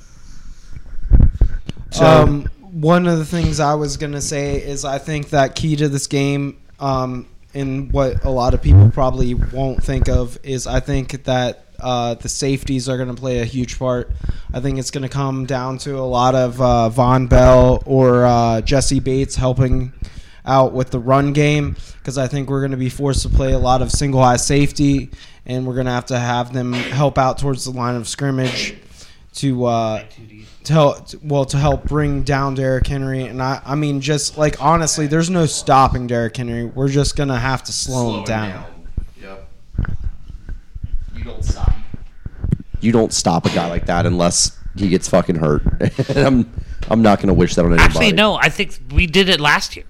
[2.02, 5.90] um, one of the things I was gonna say is I think that key to
[5.90, 10.80] this game, um, and what a lot of people probably won't think of is I
[10.80, 14.12] think that uh, the safeties are gonna play a huge part.
[14.54, 18.62] I think it's gonna come down to a lot of uh, Vonn Bell or uh,
[18.62, 19.94] Jessie Bates helping
[20.46, 23.54] out with the run game because I think we're going to be forced to play
[23.54, 25.12] a lot of single high safety,
[25.46, 28.76] and we're going to have to have them help out towards the line of scrimmage
[29.36, 30.04] to uh,
[30.64, 33.24] to help, well to help bring down Derrick Henry.
[33.24, 36.66] And I I mean just like honestly, there's no stopping Derrick Henry.
[36.66, 38.50] We're just going to have to slow, him down.
[38.50, 38.81] Yep.
[41.22, 41.74] You don't stop.
[42.80, 45.62] You don't stop a guy like that unless he gets fucking hurt.
[46.10, 47.90] And I'm I'm not gonna wish that on anybody.
[47.90, 48.36] Actually, no.
[48.36, 49.86] I think we did it last year.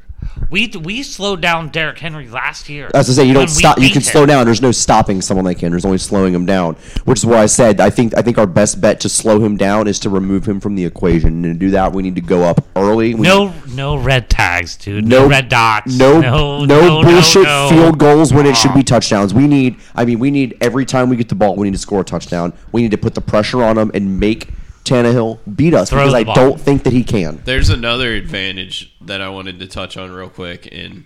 [0.49, 2.91] We we slowed down Derrick Henry last year.
[2.93, 3.80] As I say, you don't stop.
[3.80, 4.01] You can him.
[4.01, 4.45] slow down.
[4.45, 5.72] There's no stopping someone like him.
[5.72, 6.76] There's only slowing him down.
[7.05, 9.55] Which is why I said I think I think our best bet to slow him
[9.55, 11.45] down is to remove him from the equation.
[11.45, 13.15] And to do that, we need to go up early.
[13.15, 15.07] We No no red tags, dude.
[15.07, 15.97] No, no red dots.
[15.97, 17.69] No, no, no, bullshit no.
[17.69, 18.84] field goals when it should be ah.
[18.84, 19.34] touchdowns.
[19.34, 19.78] We need.
[19.95, 22.03] I mean, we need every time we get the ball, we need to score a
[22.03, 22.51] touchdown.
[22.74, 24.49] We need to put the pressure on them and make
[24.84, 26.36] Tannehill beat us Throw because I ball.
[26.36, 27.41] don't think that he can.
[27.45, 31.05] There's another advantage that I wanted to touch on real quick, and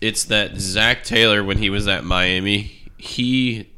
[0.00, 3.70] it's that Zac Taylor, when he was at Miami, he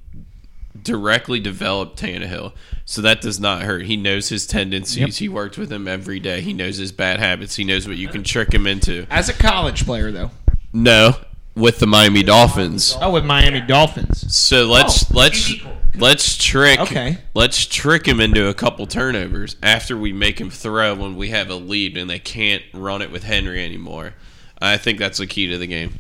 [0.82, 2.52] directly developed Tannehill.
[2.84, 3.86] So that does not hurt.
[3.86, 5.18] He knows his tendencies.
[5.18, 6.40] He worked with him every day.
[6.40, 7.56] He knows his bad habits.
[7.56, 9.06] He knows what you can trick him into.
[9.10, 10.30] As a college player, though.
[10.72, 11.14] No,
[11.56, 12.96] with the Miami Dolphins.
[13.00, 14.32] Oh, with Miami Dolphins.
[14.36, 15.54] So let's Oh, let's
[15.96, 17.18] let's trick Okay.
[17.34, 21.48] let's trick him into a couple turnovers after we make him throw when we have
[21.50, 24.14] a lead and they can't run it with Henry anymore.
[24.60, 25.98] I think that's the key to the game.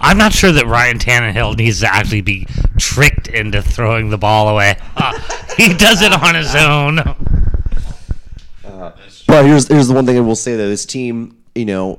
[0.00, 2.46] I'm not sure that Ryan Tannehill needs to actually be
[2.78, 4.76] tricked into throwing the ball away.
[4.96, 5.18] Uh,
[5.56, 6.96] he does it on his own.
[9.26, 11.98] But here's here's the one thing I will say though: this team, you know,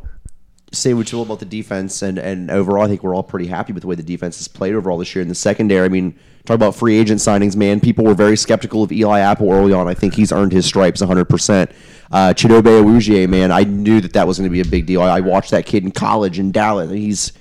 [0.75, 3.47] say what you will about the defense, and and overall, I think we're all pretty
[3.47, 5.21] happy with the way the defense has played overall this year.
[5.21, 7.79] In the secondary, I mean, talk about free agent signings, man.
[7.79, 9.87] People were very skeptical of Eli Apple early on.
[9.87, 11.25] I think he's earned his stripes 100.
[11.25, 11.71] percent
[12.11, 15.01] uh, Chidobe Awuzie, man, I knew that that was going to be a big deal.
[15.01, 16.89] I, I watched that kid in college in Dallas.
[16.89, 17.33] and He's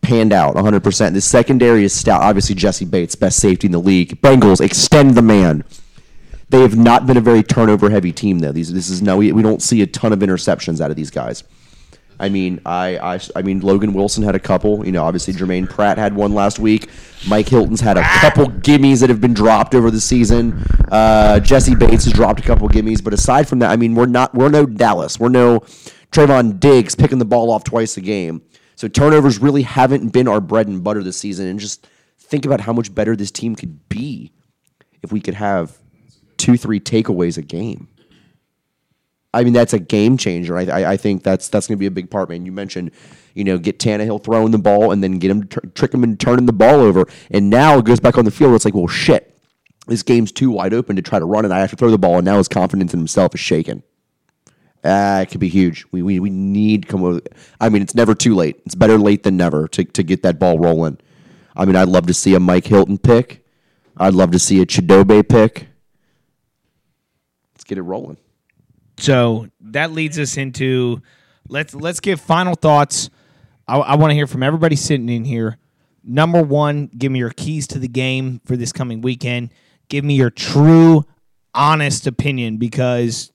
[0.00, 1.12] panned out 100%.
[1.12, 2.22] The secondary is stout.
[2.22, 4.20] Obviously, Jessie Bates, best safety in the league.
[4.20, 5.64] Bengals, extend the man.
[6.48, 8.52] They have not been a very turnover heavy team though.
[8.52, 11.10] These this is no we, we don't see a ton of interceptions out of these
[11.10, 11.42] guys.
[12.18, 14.84] I mean, I, I I mean Logan Wilson had a couple.
[14.86, 16.88] You know, obviously Germaine Pratt had one last week.
[17.28, 20.62] Mike Hilton's had a couple gimmies that have been dropped over the season.
[20.90, 24.06] Uh, Jessie Bates has dropped a couple gimmies, but aside from that, I mean, we're
[24.06, 25.18] not we're no Dallas.
[25.18, 25.60] We're no
[26.12, 28.42] Trevon Diggs picking the ball off twice a game.
[28.76, 31.46] So turnovers really haven't been our bread and butter this season.
[31.46, 31.86] And just
[32.18, 34.32] think about how much better this team could be
[35.02, 35.78] if we could have
[36.36, 37.88] two, three takeaways a game.
[39.34, 40.56] I mean, that's a game changer.
[40.56, 42.46] I, I, I think that's that's going to be a big part, man.
[42.46, 42.92] You mentioned,
[43.34, 46.16] you know, get Tannehill throwing the ball and then get him tr- trick him into
[46.16, 48.54] turning the ball over, and now it goes back on the field.
[48.54, 49.38] It's like, well, shit,
[49.86, 51.50] this game's too wide open to try to run, it.
[51.52, 53.82] I have to throw the ball, and now his confidence in himself is shaken.
[54.84, 55.86] Uh, it could be huge.
[55.92, 57.26] We, we, we need come with.
[57.60, 58.60] I mean, it's never too late.
[58.66, 60.98] It's better late than never to, to get that ball rolling.
[61.56, 63.46] I mean, I'd love to see a Mike Hilton pick.
[63.96, 65.68] I'd love to see a Chidobe pick.
[67.54, 68.18] Let's get it rolling.
[68.98, 71.02] So that leads us into
[71.48, 73.10] let's let's give final thoughts.
[73.66, 75.58] I, I want to hear from everybody sitting in here.
[76.02, 79.50] Number one, give me your keys to the game for this coming weekend.
[79.88, 81.04] Give me your true,
[81.54, 83.32] honest opinion because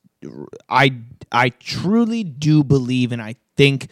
[0.70, 0.96] I
[1.32, 3.88] I truly do believe and I think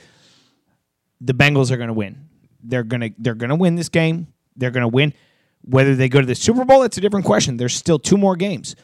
[1.19, 2.27] the Bengals are going to win.
[2.63, 4.27] They're going to they're going to win this game.
[4.55, 5.13] They're going to win.
[5.61, 7.57] Whether they go to the Super Bowl, that's a different question.
[7.57, 8.75] There's still two more games.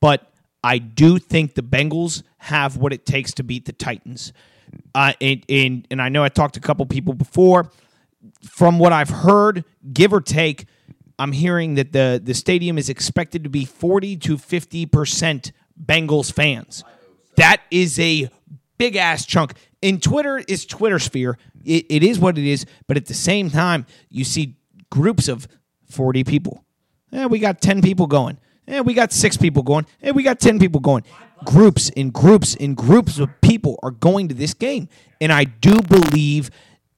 [0.00, 0.32] But
[0.62, 4.32] I do think the Bengals have what it takes to beat the Titans.
[4.94, 7.70] Uh, and, and, and I know I talked to a couple people before.
[8.48, 10.66] From what I've heard, give or take,
[11.18, 16.82] I'm hearing that the, the stadium is expected to be 40 to 50% Bengals fans.
[17.36, 18.30] That is a
[18.78, 19.54] big ass chunk.
[19.82, 21.36] In Twitter is Twitter sphere.
[21.64, 24.56] It, it is what it is, but at the same time, you see
[24.90, 25.46] groups of
[25.90, 26.64] 40 people.
[27.10, 28.38] Yeah, we got 10 people going.
[28.66, 29.86] Yeah, we got six people going.
[30.02, 31.02] Yeah, we got 10 people going.
[31.44, 34.88] Groups and groups and groups of people are going to this game.
[35.20, 36.50] And I do believe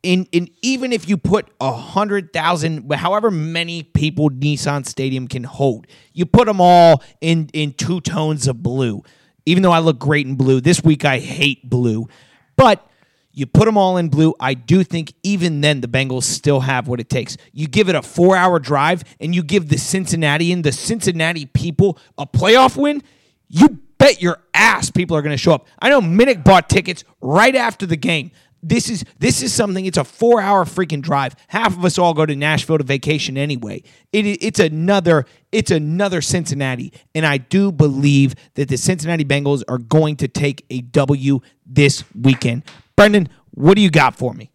[0.03, 5.45] in, in even if you put a hundred thousand, however many people Nissan Stadium can
[5.45, 9.03] hold, you put them all in in two tones of blue.
[9.47, 12.09] Even though I look great in blue, this week I hate blue,
[12.57, 12.89] but
[13.33, 14.35] you put them all in blue.
[14.39, 17.37] I do think even then the Bengals still have what it takes.
[17.53, 21.47] You give it a four hour drive and you give the Cincinnati and the Cincinnati
[21.47, 23.03] people a playoff win.
[23.49, 25.67] You bet your ass people are going to show up.
[25.81, 28.33] I know Minnick bought tickets right after the game.
[28.65, 29.87] This is this is something.
[29.87, 31.35] It's a four hour freaking drive.
[31.49, 33.83] Half of us all go to Nashville to vacation anyway.
[34.13, 39.79] It, it's another it's another Cincinnati, and I do believe that the Cincinnati Bengals are
[39.79, 42.63] going to take a W this weekend.
[42.95, 44.53] Brendan, what do you got for me?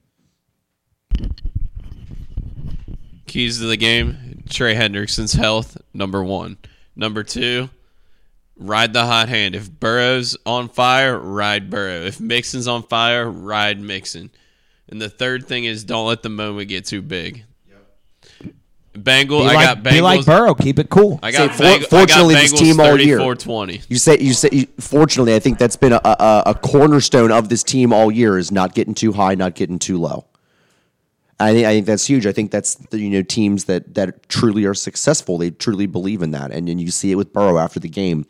[3.27, 6.57] Keys to the game: Trey Hendrickson's health, number one.
[6.95, 7.69] Number two,
[8.57, 9.55] ride the hot hand.
[9.55, 12.01] If Burrow's on fire, ride Burrow.
[12.05, 14.29] If Mixon's on fire, ride Mixon.
[14.89, 17.43] And the third thing is don't let the moment get too big.
[18.95, 19.91] Bengal, Be I got Bengals.
[19.91, 20.55] be like Burrow.
[20.55, 21.19] Keep it cool.
[21.21, 23.85] I got, See, for- Beng- I got fortunately, this team all year- 34-20.
[23.89, 24.65] You say you say.
[24.79, 28.51] Fortunately, I think that's been a, a, a cornerstone of this team all year is
[28.51, 30.25] not getting too high, not getting too low.
[31.39, 32.25] I think I think that's huge.
[32.25, 35.37] I think that's the, you know teams that that truly are successful.
[35.37, 38.25] They truly believe in that, and then you see it with Burrow after the game,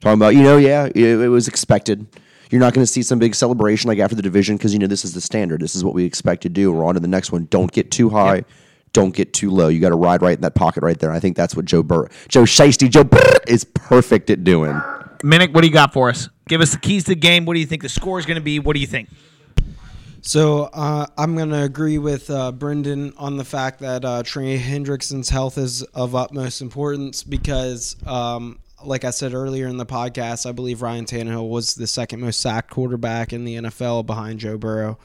[0.00, 2.06] talking about you know yeah it, it was expected.
[2.50, 4.86] You're not going to see some big celebration like after the division because you know
[4.86, 5.60] this is the standard.
[5.60, 6.72] This is what we expect to do.
[6.72, 7.46] We're on to the next one.
[7.50, 8.44] Don't get too high.
[8.92, 9.68] Don't get too low.
[9.68, 11.10] You got to ride right in that pocket right there.
[11.10, 14.72] I think that's what Joe Burr, Joe Shiesty, Joe Burr is perfect at doing.
[15.22, 16.28] Minnick, what do you got for us?
[16.48, 17.44] Give us the keys to the game.
[17.44, 18.58] What do you think the score is going to be?
[18.58, 19.08] What do you think?
[20.22, 24.58] So uh, I'm going to agree with uh, Brendan on the fact that uh, Trey
[24.58, 30.46] Hendrickson's health is of utmost importance because, um, like I said earlier in the podcast,
[30.46, 34.58] I believe Ryan Tannehill was the second most sacked quarterback in the NFL behind Joe
[34.58, 34.98] Burrow.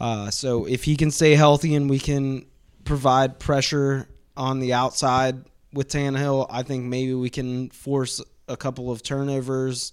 [0.00, 2.46] Uh, so if he can stay healthy and we can
[2.84, 8.90] provide pressure on the outside with Tannehill, I think maybe we can force a couple
[8.90, 9.92] of turnovers.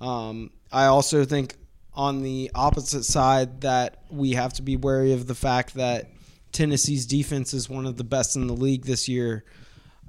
[0.00, 1.54] Um, I also think
[1.94, 6.10] on the opposite side that we have to be wary of the fact that
[6.52, 9.44] Tennessee's defense is one of the best in the league this year,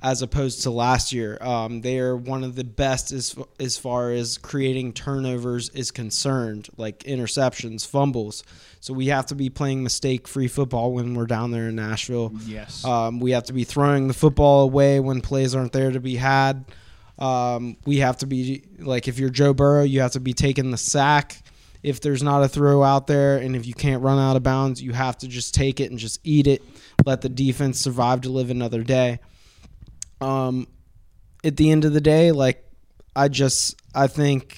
[0.02, 1.38] as opposed to last year.
[1.42, 6.70] Um, they are one of the best as as far as creating turnovers is concerned,
[6.78, 8.44] like interceptions, fumbles.
[8.80, 12.34] So we have to be playing mistake-free football when we're down there in Nashville.
[12.46, 12.84] Yes.
[12.84, 16.16] Um, we have to be throwing the football away when plays aren't there to be
[16.16, 16.66] had.
[17.20, 20.72] Um, we have to be like if you're Joe Burrow, you have to be taking
[20.72, 21.44] the sack.
[21.84, 24.82] If there's not a throw out there, and if you can't run out of bounds,
[24.82, 26.62] you have to just take it and just eat it.
[27.06, 29.20] Let the defense survive to live another day.
[30.22, 30.68] Um,
[31.44, 32.64] at the end of the day, like
[33.16, 34.58] I just I think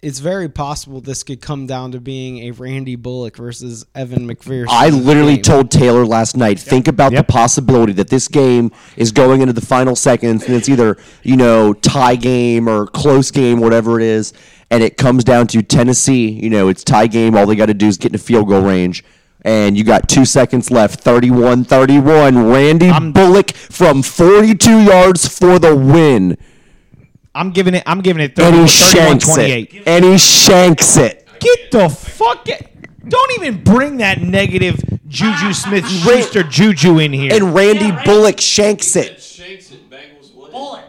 [0.00, 4.66] it's very possible this could come down to being a Randy Bullock versus Evan McPherson.
[4.68, 5.42] I literally game.
[5.42, 7.26] told Taylor last night, think about Yep.
[7.26, 11.36] the possibility that this game is going into the final seconds and it's either, you
[11.36, 14.32] know, tie game or close game, whatever it is,
[14.70, 17.74] and it comes down to Tennessee, you know, it's tie game, all they got to
[17.74, 19.02] do is get in a field goal range.
[19.42, 22.50] And you got two seconds left, 31 31.
[22.50, 26.36] Randy Bullock from 42 yards for the win.
[27.34, 27.84] I'm giving it.
[27.86, 29.74] I'm giving it And he 31 shanks 28.
[29.74, 29.82] it.
[29.86, 31.28] And he shanks it.
[31.38, 32.66] Get the fuck it.
[33.08, 37.32] Don't even bring that negative Juju Smith Schuster Juju in here.
[37.32, 39.24] And Randy Bullock shanks it.
[40.50, 40.84] Bullet.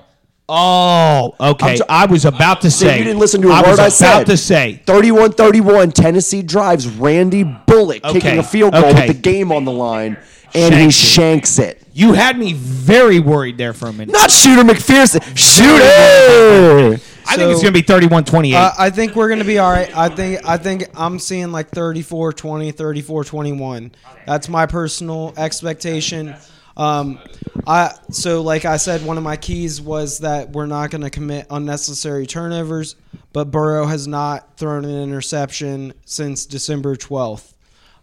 [0.49, 1.71] Oh, okay.
[1.71, 2.97] I'm so- I was about to say.
[2.97, 4.25] you didn't listen to a I word was I about said.
[4.27, 4.81] to say.
[4.85, 9.07] 31 31, Tennessee drives Randy Bullock kicking a field goal okay.
[9.07, 10.17] with the game on the line,
[10.53, 11.77] and he Shanks it.
[11.77, 11.87] it.
[11.93, 14.13] You had me very worried there for a minute.
[14.13, 16.99] Not Shooter McPherson, Shooter!
[17.29, 18.53] I think it's going to be 31-28.
[18.55, 19.95] Uh, I think we're going to be all right.
[19.95, 23.91] I think I think I'm seeing like 34-20, 34-21.
[24.25, 26.35] That's my personal expectation.
[26.79, 27.19] Um,
[27.67, 31.09] I so like I said, one of my keys was that we're not going to
[31.09, 32.95] commit unnecessary turnovers.
[33.31, 37.53] But Burrow has not thrown an interception since December 12th.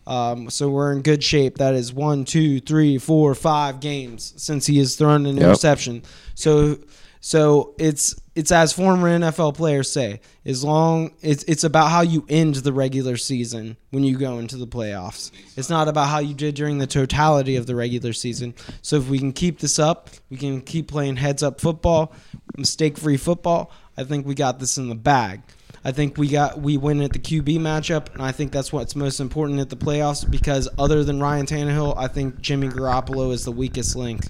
[0.06, 1.58] Um, so we're in good shape.
[1.58, 6.04] That is one, two, three, four, five games since he has thrown an interception.
[6.36, 6.78] So,
[7.26, 12.24] so it's it's as former NFL players say, as long it's it's about how you
[12.28, 15.32] end the regular season when you go into the playoffs.
[15.56, 18.54] It's not about how you did during the totality of the regular season.
[18.80, 22.12] So if we can keep this up, we can keep playing heads up football,
[22.56, 23.72] mistake free football.
[23.96, 25.42] I think we got this in the bag.
[25.84, 28.94] I think we got we win at the QB matchup, and I think that's what's
[28.94, 33.44] most important at the playoffs because other than Ryan Tannehill, I think Jimmy Garoppolo is
[33.44, 34.26] the weakest link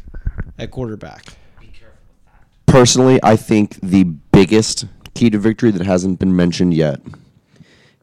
[0.59, 1.37] at quarterback.
[2.77, 7.01] Personally, I think the biggest key to victory that hasn't been mentioned yet.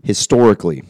[0.03, 0.81] Historically,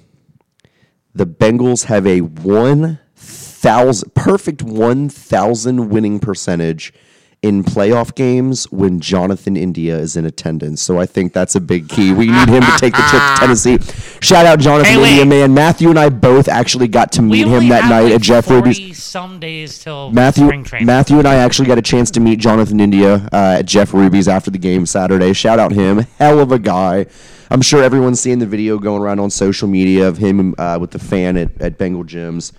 [1.14, 6.94] the Bengals have a 1,000 perfect 1,000 winning percentage
[7.42, 10.82] in playoff games when Jonathan India is in attendance.
[10.82, 12.14] So I think that's a big key.
[12.14, 13.80] We need him to take the trip to Tennessee.
[14.24, 15.10] Shout out Jonathan Hey.
[15.10, 15.54] India, man.
[15.54, 19.04] Matthew and I both actually got to meet him that night at Jeff Ruby's.
[19.04, 20.86] Some days till Matthew, spring training.
[20.86, 24.30] Matthew and I actually got a chance to meet Jonathan India uh, at Jeff Ruby's
[24.30, 25.34] after the game Saturday.
[25.34, 27.06] Shout out him, hell of a guy.
[27.52, 30.92] I'm sure everyone's seeing the video going around on social media of him uh, with
[30.92, 32.54] the fan at, at Bengal Gyms.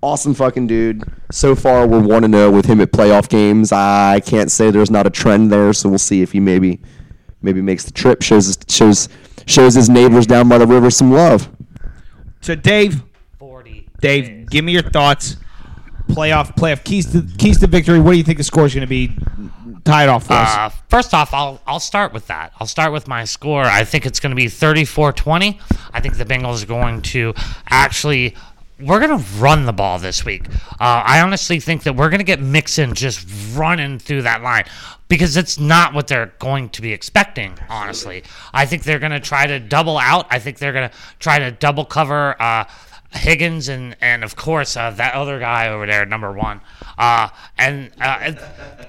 [0.00, 1.02] Awesome fucking dude.
[1.32, 3.72] So far, we're one to zero with him at playoff games.
[3.72, 6.80] I can't say there's not a trend there, so we'll see if he maybe
[7.42, 8.22] maybe makes the trip.
[8.22, 9.08] shows shows
[9.48, 11.48] shows his neighbors down by the river some love.
[12.40, 13.02] so Dave,
[13.38, 14.48] 40 Dave, days.
[14.50, 15.36] give me your thoughts.
[16.08, 18.00] Playoff, playoff keys to keys to victory.
[18.00, 19.12] What do you think the score is going to be?
[19.84, 20.48] Tie it off for us.
[20.56, 22.52] Uh, first off, I'll I'll start with that.
[22.58, 23.62] I'll start with my score.
[23.64, 25.60] I think it's going to be 34-20.
[25.92, 27.34] I think the Bengals are going to
[27.68, 28.34] actually
[28.80, 30.46] we're going to run the ball this week.
[30.80, 34.64] Uh, I honestly think that we're going to get Mixon just running through that line
[35.08, 38.22] because it's not what they're going to be expecting, honestly.
[38.52, 40.26] I think they're going to try to double out.
[40.30, 42.64] I think they're going to try to double cover uh,
[43.10, 46.60] Higgins and and of course uh, that other guy over there, number one.
[46.98, 48.38] Uh, uh, and-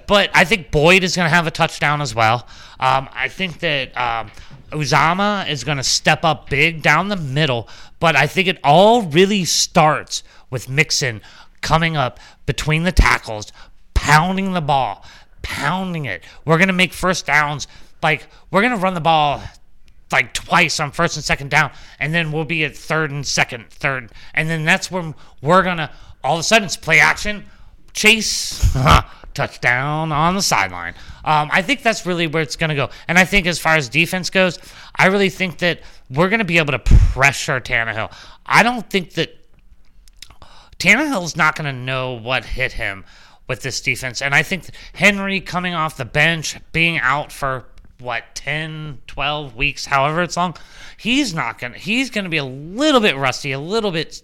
[0.08, 2.48] but I think Boyd is going to have a touchdown as well.
[2.80, 4.32] Um, I think that um,
[4.72, 7.70] Uzomah is going to step up big down the middle.
[8.00, 11.22] But I think it all really starts with Mixon
[11.62, 13.52] coming up between the tackles,
[13.94, 15.06] pounding the ball,
[15.42, 16.24] pounding it.
[16.46, 17.68] We're going to make first downs.
[18.02, 19.42] Like we're going to run the ball
[20.12, 23.70] like twice on first and second down, and then we'll be at third and second,
[23.70, 25.92] third, and then that's when we're gonna
[26.24, 27.46] all of a sudden it's play action,
[27.94, 28.76] chase,
[29.34, 30.96] touchdown on the sideline.
[31.24, 33.90] Um, I think that's really where it's gonna go, and I think as far as
[33.90, 34.60] defense goes,
[34.96, 38.12] I really think that we're gonna be able to pressure Tannehill.
[38.46, 39.36] I don't think that
[40.80, 43.04] Tannehill's not going to know what hit him
[43.48, 44.22] with this defense.
[44.22, 47.66] And I think Henry coming off the bench, being out for
[48.00, 50.56] what 10, 12 weeks, however it's long,
[50.98, 54.24] he's not going to he's going to be a little bit rusty, a little bit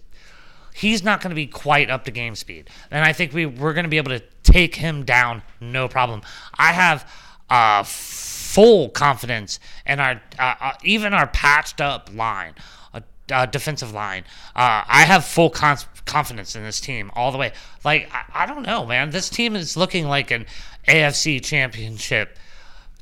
[0.74, 2.70] he's not going to be quite up to game speed.
[2.90, 6.22] And I think we we're going to be able to take him down no problem.
[6.56, 7.10] I have
[7.50, 12.54] uh full confidence in our uh, uh, even our patched up line.
[12.94, 14.22] Uh, uh, defensive line.
[14.54, 17.52] Uh, I have full con- confidence in this team all the way.
[17.84, 19.10] Like I, I don't know, man.
[19.10, 20.46] This team is looking like an
[20.86, 22.38] AFC Championship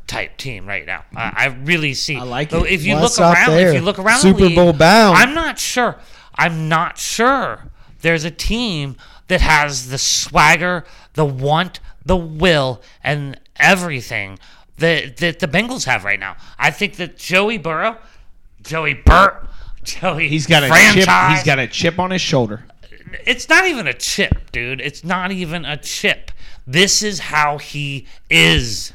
[0.07, 1.05] type team right now.
[1.15, 2.17] I, I really see.
[2.17, 2.73] I like But it.
[2.73, 3.69] If you look around, there?
[3.69, 5.17] if you look around, Super league, Bowl bound.
[5.19, 5.97] I'm not sure.
[6.35, 7.71] I'm not sure.
[8.01, 8.97] There's a team
[9.29, 10.85] that has the swagger,
[11.15, 14.39] the want, the will, and everything
[14.79, 16.37] that that the Bengals have right now.
[16.59, 17.97] I think that Joey Burrow,
[18.63, 19.47] Joey Burt,
[19.83, 21.37] Joey, He's got a franchise, chip.
[21.37, 22.65] He's got a chip on his shoulder.
[23.25, 24.81] it's not even a chip, dude.
[24.81, 26.31] It's not even a chip.
[26.67, 28.93] This is how he is.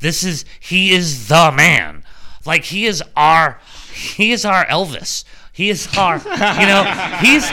[0.00, 2.04] This is he is the man.
[2.46, 3.60] Like he is our
[3.92, 5.24] he is our Elvis.
[5.52, 6.84] He is our you know,
[7.20, 7.50] he's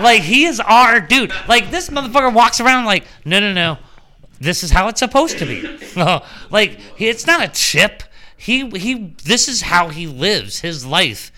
[0.00, 1.32] like he is our dude.
[1.48, 3.78] Like this motherfucker walks around like, no no no.
[4.40, 5.62] This is how it's supposed to be.
[6.50, 8.02] like it's not a chip.
[8.36, 11.30] He he this is how he lives his life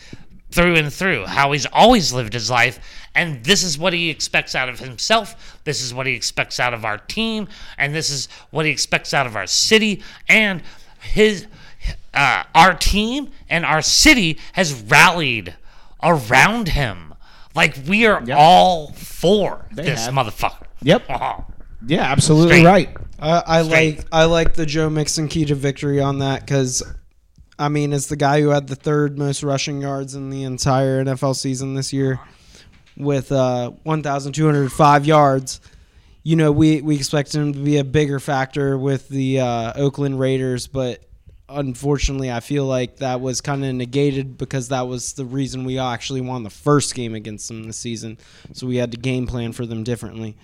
[0.52, 2.78] through and through, how he's always lived his life.
[3.14, 5.60] And this is what he expects out of himself.
[5.64, 7.48] This is what he expects out of our team.
[7.76, 10.02] And this is what he expects out of our city.
[10.28, 10.62] And
[11.00, 11.46] his,
[12.14, 15.56] uh, our team and our city has rallied
[16.02, 17.14] around him.
[17.54, 20.14] Like we are all for this have.
[20.14, 20.66] motherfucker.
[20.82, 21.04] Yep.
[21.10, 21.44] Oh.
[21.86, 22.64] Yeah, absolutely Straight.
[22.66, 22.96] right.
[23.18, 23.96] I, I Straight.
[23.98, 26.82] like I like the Joe Mixon key to victory on that because
[27.58, 31.04] I mean, it's the guy who had the third most rushing yards in the entire
[31.04, 32.18] NFL season this year,
[32.96, 35.60] with uh, 1,205 yards,
[36.24, 40.18] you know, we we expect him to be a bigger factor with the uh, Oakland
[40.18, 41.04] Raiders, but
[41.52, 45.78] unfortunately, I feel like that was kind of negated because that was the reason we
[45.78, 48.18] actually won the first game against them this season.
[48.52, 50.36] So we had to game plan for them differently.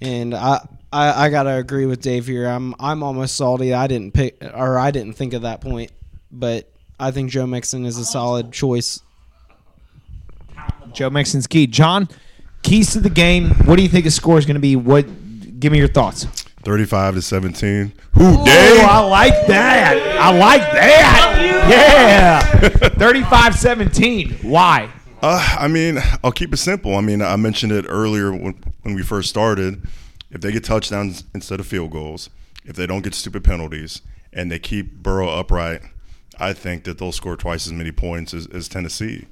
[0.00, 2.46] And I, I, I gotta agree with Dave here.
[2.46, 3.72] I'm I'm almost salty.
[3.72, 5.92] I didn't pick or I didn't think of that point,
[6.30, 9.00] but I think Joe Mixon is a solid choice.
[10.92, 11.66] Joe Mixon's key.
[11.66, 12.08] John,
[12.62, 13.50] keys to the game.
[13.64, 14.76] What do you think the score is going to be?
[14.76, 15.06] What?
[15.60, 16.26] Give me your thoughts.
[16.62, 17.92] 35 to 17.
[18.14, 18.80] Who Oh, day?
[18.88, 19.96] I like that.
[20.20, 21.66] I like that.
[21.68, 22.68] Yeah.
[22.98, 24.30] 35 17.
[24.42, 24.90] Why?
[25.20, 26.96] Uh, I mean, I'll keep it simple.
[26.96, 29.86] I mean, I mentioned it earlier when, when we first started.
[30.30, 32.30] If they get touchdowns instead of field goals,
[32.64, 34.00] if they don't get stupid penalties,
[34.32, 35.82] and they keep Burrow upright,
[36.38, 39.26] I think that they'll score twice as many points as, as Tennessee.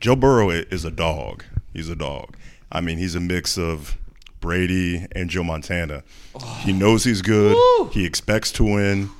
[0.00, 1.44] Joe Burrow is a dog.
[1.72, 2.36] He's a dog.
[2.72, 3.96] I mean, he's a mix of
[4.40, 6.02] Brady and Joe Montana.
[6.34, 6.62] Oh.
[6.64, 7.56] He knows he's good.
[7.92, 9.10] He expects to win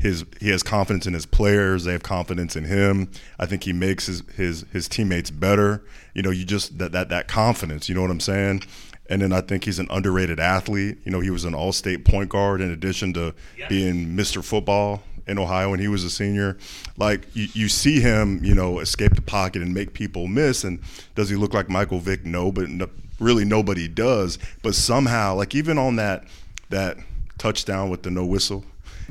[0.00, 1.84] his he has confidence in his players.
[1.84, 3.10] They have confidence in him.
[3.38, 5.84] I think he makes his his his teammates better.
[6.14, 7.88] You know, you just that that that confidence.
[7.88, 8.62] You know what I'm saying?
[9.10, 10.98] And then I think he's an underrated athlete.
[11.04, 13.34] You know, he was an all-state point guard in addition to
[13.68, 14.42] being Mr.
[14.42, 16.56] Football in Ohio when he was a senior.
[16.96, 20.64] Like you, you see him, you know, escape the pocket and make people miss.
[20.64, 20.80] And
[21.14, 22.24] does he look like Michael Vick?
[22.24, 22.68] No, but
[23.20, 24.38] really nobody does.
[24.62, 26.24] But somehow, like even on that
[26.70, 26.96] that
[27.38, 28.64] touchdown with the no whistle.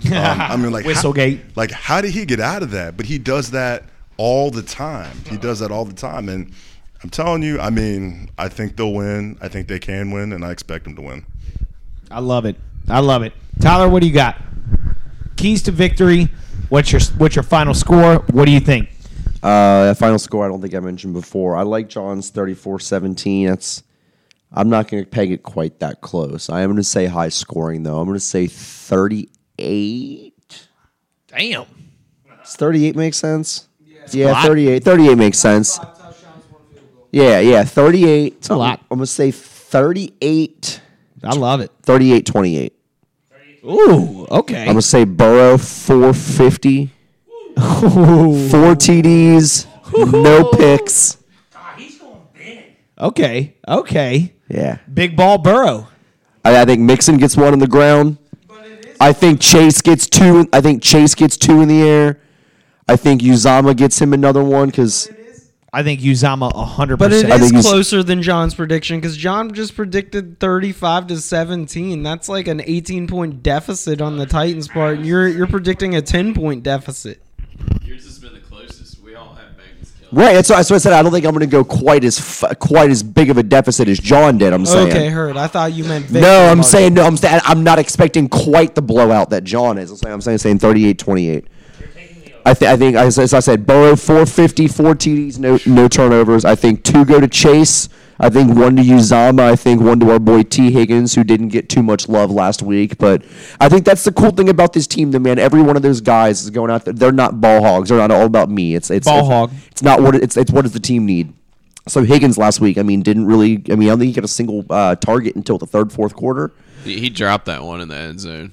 [0.05, 1.41] Um, I mean, like how- Whistlegate.
[1.57, 2.95] like how did he get out of that?
[2.97, 3.83] But he does that
[4.17, 5.15] all the time.
[5.29, 6.53] He does that all the time, and
[7.03, 9.37] I'm telling you, I mean, I think they'll win.
[9.41, 11.25] I think they can win, and I expect them to win.
[12.11, 12.55] I love it.
[12.87, 13.33] I love it.
[13.61, 14.37] Tyler, what do you got?
[15.35, 16.29] Keys to victory.
[16.69, 18.19] What's your what's your final score?
[18.31, 18.89] What do you think?
[19.41, 21.55] Uh, final score, I don't think I mentioned before.
[21.55, 23.47] I like John's 34 17.
[23.47, 23.83] That's.
[24.51, 26.49] I'm not going to peg it quite that close.
[26.49, 27.99] I am going to say high scoring, though.
[27.99, 30.33] I'm going to say 38.
[31.27, 31.65] Damn.
[32.43, 33.67] Does 38 make sense?
[34.11, 34.47] Yeah, lot.
[34.47, 34.83] 38.
[34.83, 35.79] 38 makes sense.
[37.11, 38.33] Yeah, yeah, 38.
[38.37, 38.79] It's a lot.
[38.89, 40.81] I'm going to say 38,
[41.23, 41.71] I love it.
[41.83, 42.73] 38 28.
[43.65, 44.61] Ooh, okay.
[44.61, 46.87] I'm going to say Burrow 450.
[47.55, 49.67] Four TDs,
[50.11, 51.17] no picks.
[51.53, 52.77] God, he's going big.
[52.97, 53.55] okay.
[53.67, 54.33] Okay.
[54.49, 54.79] Yeah.
[54.91, 55.87] Big ball Burrow.
[56.43, 58.17] I, I think Mixon gets one on the ground.
[58.99, 60.47] I think Chase gets two.
[60.51, 62.19] I think Chase gets two in the air.
[62.87, 65.09] I think Uzomah gets him another one because
[65.71, 66.97] I think Uzomah 100%.
[66.97, 72.01] But it is think closer than John's prediction because John just predicted 35 to 17.
[72.03, 74.97] That's like an 18 point deficit on the Titans' part.
[74.97, 77.21] and You're you're predicting a 10 point deficit.
[77.83, 79.01] Yours has been the closest.
[79.01, 79.98] We all have Bengals killed.
[80.11, 80.33] Right.
[80.33, 80.93] That's what, that's what I said.
[80.93, 83.43] I don't think I'm going to go quite as f- quite as big of a
[83.43, 84.53] deficit as John did.
[84.53, 84.87] I'm saying.
[84.89, 85.37] Okay, heard.
[85.37, 87.03] I thought you meant No, I'm saying no.
[87.03, 89.91] I'm saying I'm not expecting quite the blowout that John is.
[89.91, 91.45] I'm saying I'm saying, saying 38-28.
[92.45, 96.45] I, th- I think as, as I said, Burrow 450, four TDs, no no turnovers.
[96.45, 97.89] I think two go to Chase.
[98.19, 99.39] I think one to Uzomah.
[99.41, 102.61] I think one to our boy T Higgins, who didn't get too much love last
[102.61, 102.97] week.
[102.97, 103.23] But
[103.61, 105.11] I think that's the cool thing about this team.
[105.11, 106.93] The man, every one of those guys is going out there.
[106.93, 107.89] They're not ball hogs.
[107.89, 108.75] They're not all about me.
[108.75, 109.51] It's it's Ball it's, hog.
[109.71, 111.33] It's not what it- it's it's what does the team need.
[111.87, 113.63] So Higgins last week, I mean, didn't really.
[113.71, 116.13] I mean, I don't think he got a single uh, target until the third, fourth
[116.15, 116.51] quarter.
[116.83, 118.51] He, he dropped that one in the end zone.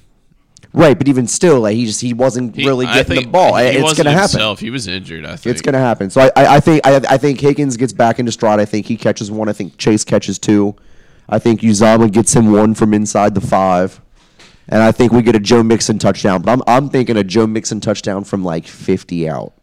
[0.73, 3.55] Right, but even still, like he just he wasn't He- really getting the ball.
[3.57, 4.31] It's wasn't gonna happen.
[4.31, 4.59] himself.
[4.59, 5.25] He was injured.
[5.25, 6.09] I think It's gonna happen.
[6.09, 8.59] So I, I, I think I, I think Higgins gets back into stride.
[8.59, 9.49] I think he catches one.
[9.49, 10.75] I think Chase catches two.
[11.29, 13.99] I think Uzomah gets him one from inside the five,
[14.69, 16.41] and I think we get a Joe Mixon touchdown.
[16.41, 19.53] But I'm I'm thinking a Joe Mixon touchdown from like 50 out.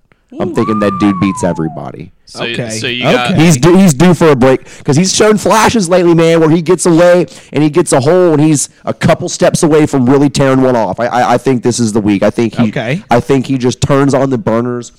[0.41, 2.13] I'm thinking that dude beats everybody.
[2.27, 2.71] So, Okay.
[2.71, 3.45] so you got Okay.
[3.45, 6.63] He's due, he's due for a break because he's shown flashes lately, man, where he
[6.63, 10.31] gets away and he gets a hole and he's a couple steps away from really
[10.31, 10.99] tearing one off.
[11.01, 12.23] I I, I think this is the week.
[12.23, 13.03] I think he Okay.
[13.11, 14.93] I think he just turns on the burners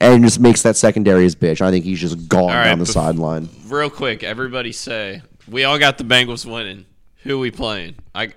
[0.00, 1.60] and just makes that secondary his bitch.
[1.60, 3.48] I think he's just gone right, down the bef- sideline.
[3.68, 4.22] real quick.
[4.24, 6.86] Everybody say we all got the Bengals winning.
[7.24, 7.94] Who we playing?
[8.14, 8.30] I,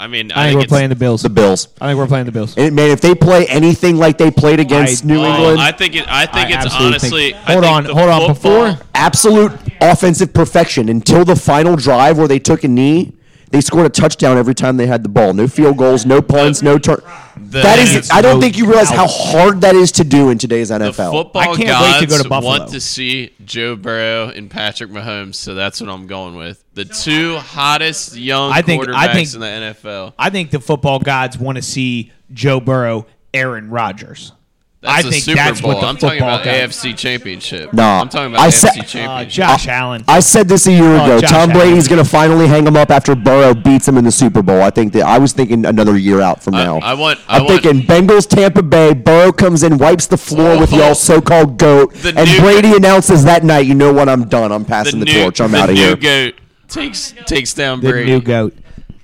[0.00, 1.22] I mean, I think we're playing the Bills.
[1.22, 1.66] The Bills.
[1.80, 2.56] I think we're playing the Bills.
[2.56, 5.72] And man, if they play anything like they played against I- New oh, England, I
[5.72, 6.04] think it.
[6.08, 7.32] I think I it's honestly.
[7.32, 12.28] think- Hold on, the hold on, before- absolute offensive perfection until the final drive where
[12.28, 13.12] they took a knee.
[13.50, 15.32] They scored a touchdown every time they had the ball.
[15.32, 17.00] No field goals, no punts, no turn.
[17.36, 20.70] That is, I don't think you realize how hard that is to do in today's
[20.70, 20.78] NFL.
[20.96, 21.10] The NFL.
[21.12, 22.58] football I can't gods wait to go to Buffalo.
[22.58, 26.62] want to see Joe Burrow and Patrick Mahomes, so that's what I'm going with.
[26.74, 30.12] The two hottest young I think- quarterbacks I think- in the NFL.
[30.18, 34.32] I think the football gods want to see Joe Burrow, Aaron Rodgers.
[34.80, 35.74] That's I a think Super that's Bowl.
[35.74, 36.54] what the I'm talking football about got.
[36.70, 37.72] AFC Championship.
[37.72, 39.30] No, I'm talking about I AFC said- Uh, Championship.
[39.32, 40.04] Josh Allen.
[40.06, 41.20] I said this a year Oh, ago.
[41.20, 41.52] Josh Tom Allen.
[41.68, 44.62] Brady's going to finally hang him up after Burrow beats him in the Super Bowl.
[44.62, 46.78] I think that I was thinking another year out from I- now.
[46.78, 48.94] I want- I I'm want- thinking Bengals, Tampa Bay.
[48.94, 50.76] Burrow comes in, wipes the floor with Oh.
[50.78, 54.08] y'all so-called goat, and new- Brady announces that night, "You know what?
[54.08, 54.52] I'm done.
[54.52, 55.40] I'm passing the, new, torch.
[55.40, 55.88] I'm out of here.
[55.90, 56.34] new goat
[56.68, 58.10] takes takes down the Brady.
[58.12, 58.54] new goat.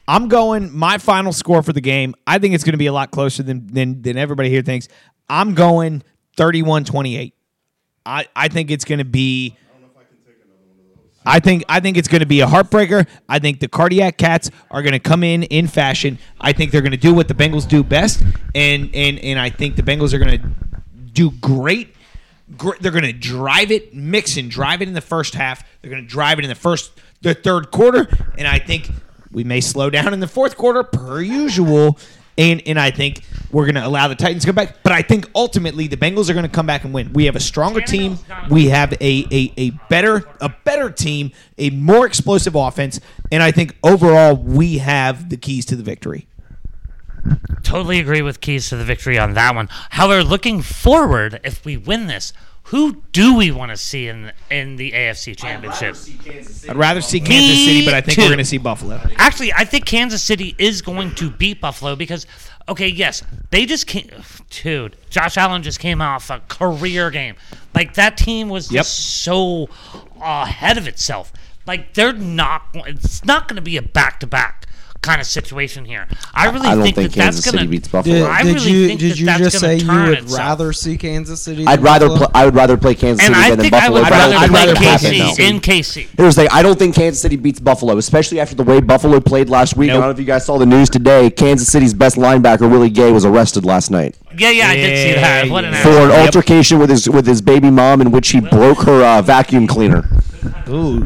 [0.06, 0.70] I'm going.
[0.76, 2.14] My final score for the game.
[2.26, 4.86] I think it's going to be a lot closer than than, than everybody here thinks.
[5.28, 6.02] I'm going
[6.36, 7.32] 31-28.
[8.06, 9.56] I I think it's going to be.
[11.26, 13.06] I think I think it's going to be a heartbreaker.
[13.28, 16.18] I think the cardiac cats are going to come in in fashion.
[16.38, 18.22] I think they're going to do what the Bengals do best,
[18.55, 20.48] and and and I think the Bengals are going to
[21.14, 21.94] do great.
[22.59, 25.64] Gr- They're going to drive it, mix and drive it in the first half.
[25.80, 26.92] They're going to drive it in the first,
[27.22, 28.06] the third quarter,
[28.36, 28.90] and I think
[29.32, 31.98] we may slow down in the fourth quarter per usual.
[32.36, 33.20] And and I think
[33.52, 34.82] we're going to allow the Titans to come back.
[34.82, 37.12] But I think ultimately the Bengals are going to come back and win.
[37.12, 38.19] We have a stronger team.
[38.51, 43.01] We have a, a a better a better team, a more explosive offense,
[43.31, 46.27] and I think overall we have the keys to the victory.
[47.62, 49.69] Totally agree with keys to the victory on that one.
[49.90, 52.32] However, looking forward, if we win this,
[52.68, 55.96] who do we want to see in in the AFC Championship?
[56.68, 58.22] I'd rather see Kansas Me City, but I think too.
[58.22, 59.00] we're going to see Buffalo.
[59.16, 62.26] Actually, I think Kansas City is going to beat Buffalo because,
[62.68, 64.08] okay, yes, they just came.
[64.48, 67.34] Dude, Josh Allen just came off a career game.
[67.74, 68.80] Like that team was Yep.
[68.80, 69.68] just so
[70.22, 71.32] ahead of itself.
[71.66, 72.62] Like they're not.
[72.74, 74.66] It's not going to be a back to back
[75.05, 76.09] kind of situation here.
[76.35, 78.14] I really I don't think, think that Kansas that's going City to beats Buffalo.
[78.16, 80.39] Did, I did really you think did that you that's just say you would itself.
[80.39, 81.66] rather see Kansas City?
[81.66, 83.98] I'd rather pl- I would rather play Kansas And City I than think Buffalo.
[83.98, 85.31] I would but I don't- rather I'd play rather have it now.
[85.31, 86.06] KC in KC.
[86.16, 86.51] Here's the thing.
[86.52, 89.90] I don't think Kansas City beats Buffalo, especially after the way Buffalo played last week.
[89.90, 90.01] I Nope.
[90.02, 91.31] don't know if you guys saw the news today.
[91.31, 95.20] Kansas City's best linebacker, Willie Gay, was arrested last night Yeah, yeah, I did see
[95.20, 95.47] that.
[95.47, 96.24] Yeah, What an for an Yep.
[96.26, 100.09] altercation with his with his baby mom, in which he broke her uh, vacuum cleaner.
[100.68, 101.05] Ooh.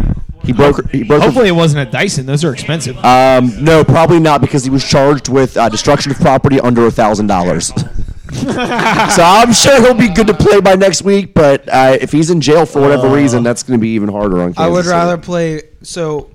[0.49, 0.91] He broke.
[0.91, 1.21] He broke.
[1.21, 2.27] her- Hopefully it wasn't a Dyson.
[2.27, 2.97] Those are expensive.
[3.05, 6.91] um, no, probably not because he was charged with uh, destruction of property under a
[6.91, 7.67] thousand dollars.
[8.33, 11.35] so I'm sure he'll be good to play by next week.
[11.35, 14.41] But uh, if he's in jail for whatever reason, that's going to be even harder
[14.41, 14.55] on.
[14.55, 14.97] Kansas I would City.
[14.97, 15.63] rather play.
[15.83, 16.31] So,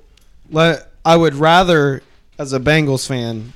[0.50, 2.02] let I would rather,
[2.38, 3.52] as a Bengals fan,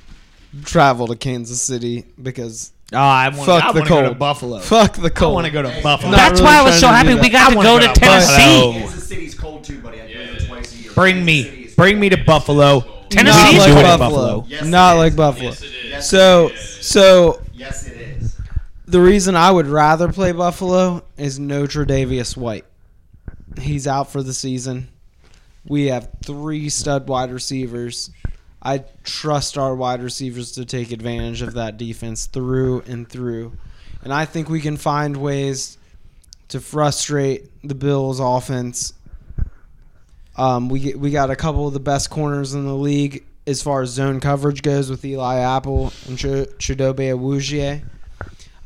[0.65, 4.19] travel to Kansas City because Oh, I want, fuck I the wanna go to cold.
[4.19, 4.59] Buffalo.
[4.59, 5.31] Fuck the cold.
[5.31, 6.09] I want to go to Buffalo.
[6.11, 7.79] Not That's really why I was so happy do we got I to wanna go
[7.79, 8.71] go to to Tennessee.
[8.79, 9.99] Kansas City's cold too, buddy.
[10.99, 12.81] Bring me, bring me to Buffalo.
[13.09, 13.37] Tennessee?
[13.39, 14.45] Not like can do it in Buffalo.
[14.49, 15.15] Yes, Not like is.
[15.15, 15.51] Buffalo.
[15.87, 16.87] Yes, So, it is.
[16.87, 18.35] so Yes, it is.
[18.85, 22.65] the reason I would rather play Buffalo is no Tre'Davious White.
[23.61, 24.89] He's out for the season.
[25.65, 28.11] We have three stud wide receivers.
[28.61, 33.53] I trust our wide receivers to take advantage of that defense through and through.
[34.03, 35.77] And I think we can find ways
[36.49, 38.91] to frustrate the Bills offense.
[40.39, 43.81] Um, we we got a couple of the best corners in the league as far
[43.81, 47.83] as zone coverage goes with Eli Apple and Ch- Chidobe Awuzie.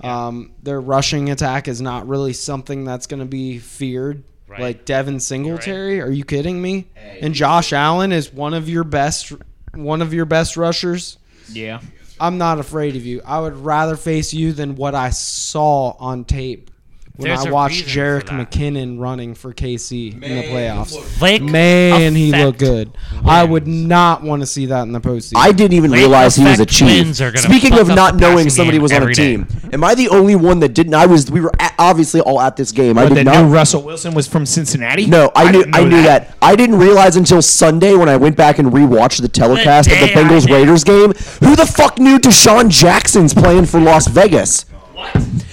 [0.02, 4.24] Um, their rushing attack is not really something that's going to be feared.
[4.48, 4.60] Right.
[4.60, 6.90] Like Devin Singletary, are you kidding me?
[7.22, 9.34] And Josh Allen is one of your best,
[9.74, 11.18] one of your best rushers.
[11.50, 11.80] Yeah.
[12.20, 13.22] I'm not afraid of you.
[13.26, 16.70] I would rather face you than what I saw on tape
[17.16, 18.24] when There's I a watched Jerick.
[18.24, 21.22] McKinnon running for KC in the playoffs.
[21.22, 22.92] Lake Man, he looked good.
[23.24, 25.34] I would not want to see that in the postseason.
[25.36, 27.02] I didn't even Late realize he was a effect chief.
[27.04, 29.38] twins are gonna Speaking of not knowing somebody was on a every day.
[29.38, 30.96] team, am I the only one that didn't?
[30.96, 31.30] I was.
[31.30, 32.98] We were at, obviously all at this game.
[32.98, 33.44] I But did not.
[33.46, 35.06] new Russell Wilson was from Cincinnati.
[35.06, 35.66] no, I, knew.
[35.72, 36.36] I knew that.
[36.42, 40.08] I didn't realize until Sunday when I went back and rewatched the telecast of the
[40.08, 40.50] Bengals.
[40.50, 41.12] Raiders game.
[41.48, 44.66] Who the fuck knew DeSean Jackson's playing for Las Vegas?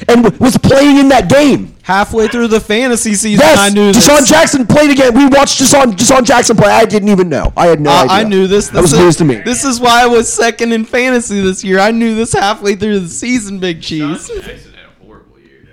[0.09, 1.75] And w- was playing in that game.
[1.83, 3.45] halfway through the fantasy season.
[3.45, 4.07] Yes, I knew this.
[4.09, 5.13] DeSean Jackson played again.
[5.15, 6.71] We watched DeSean, DeSean Jackson play.
[6.71, 7.53] I didn't even know.
[7.57, 8.13] I had no I, idea.
[8.17, 8.69] I knew this.
[8.69, 9.37] That was This is- news to me.
[9.37, 11.79] This is why I was second in fantasy this year.
[11.81, 14.03] I knew this halfway through the season, Big Cheese.
[14.29, 15.69] DeSean Jackson had a horrible year.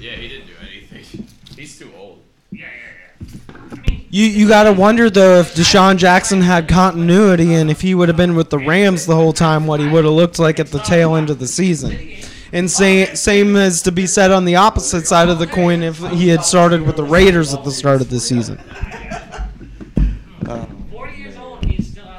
[0.00, 1.26] Yeah, he didn't do anything.
[1.56, 2.18] He's too old.
[4.08, 8.08] You you got to wonder though if DeSean Jackson had continuity and if he would
[8.08, 10.68] have been with the Rams the whole time, what he would have looked like at
[10.68, 11.98] the tail end of the season.
[12.52, 15.98] And same same as to be said on the opposite side of the coin if
[16.12, 18.58] he had started with the Raiders at the start of the season.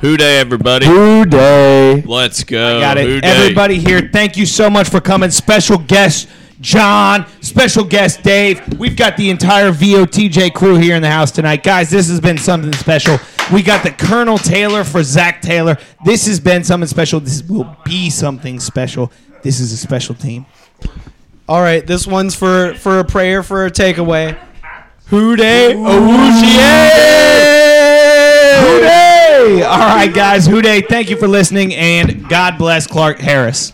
[0.01, 0.85] Who Dey, everybody?
[0.85, 2.03] Who Dey?
[2.05, 2.79] Let's go.
[2.79, 3.21] Got Who it.
[3.21, 3.27] day?
[3.27, 5.31] Everybody here, thank you so much for coming.
[5.31, 6.27] Special guest
[6.59, 8.79] John, special guest Dave.
[8.79, 11.61] We've got the entire VOTJ crew here in the house tonight.
[11.63, 13.19] Guys, this has been something special.
[13.53, 15.77] We got the Colonel Taylor for Zac Taylor.
[16.03, 17.19] This has been something special.
[17.19, 19.11] This will be something special.
[19.48, 20.45] This is a special team.
[21.48, 24.38] All right, this one's for for a prayer for a takeaway.
[25.06, 26.57] Hooday, Awooshie!
[28.60, 29.64] Hooday!
[29.65, 30.48] All right, guys.
[30.48, 33.72] Hooday, thank you for listening, and God bless Clark Harris.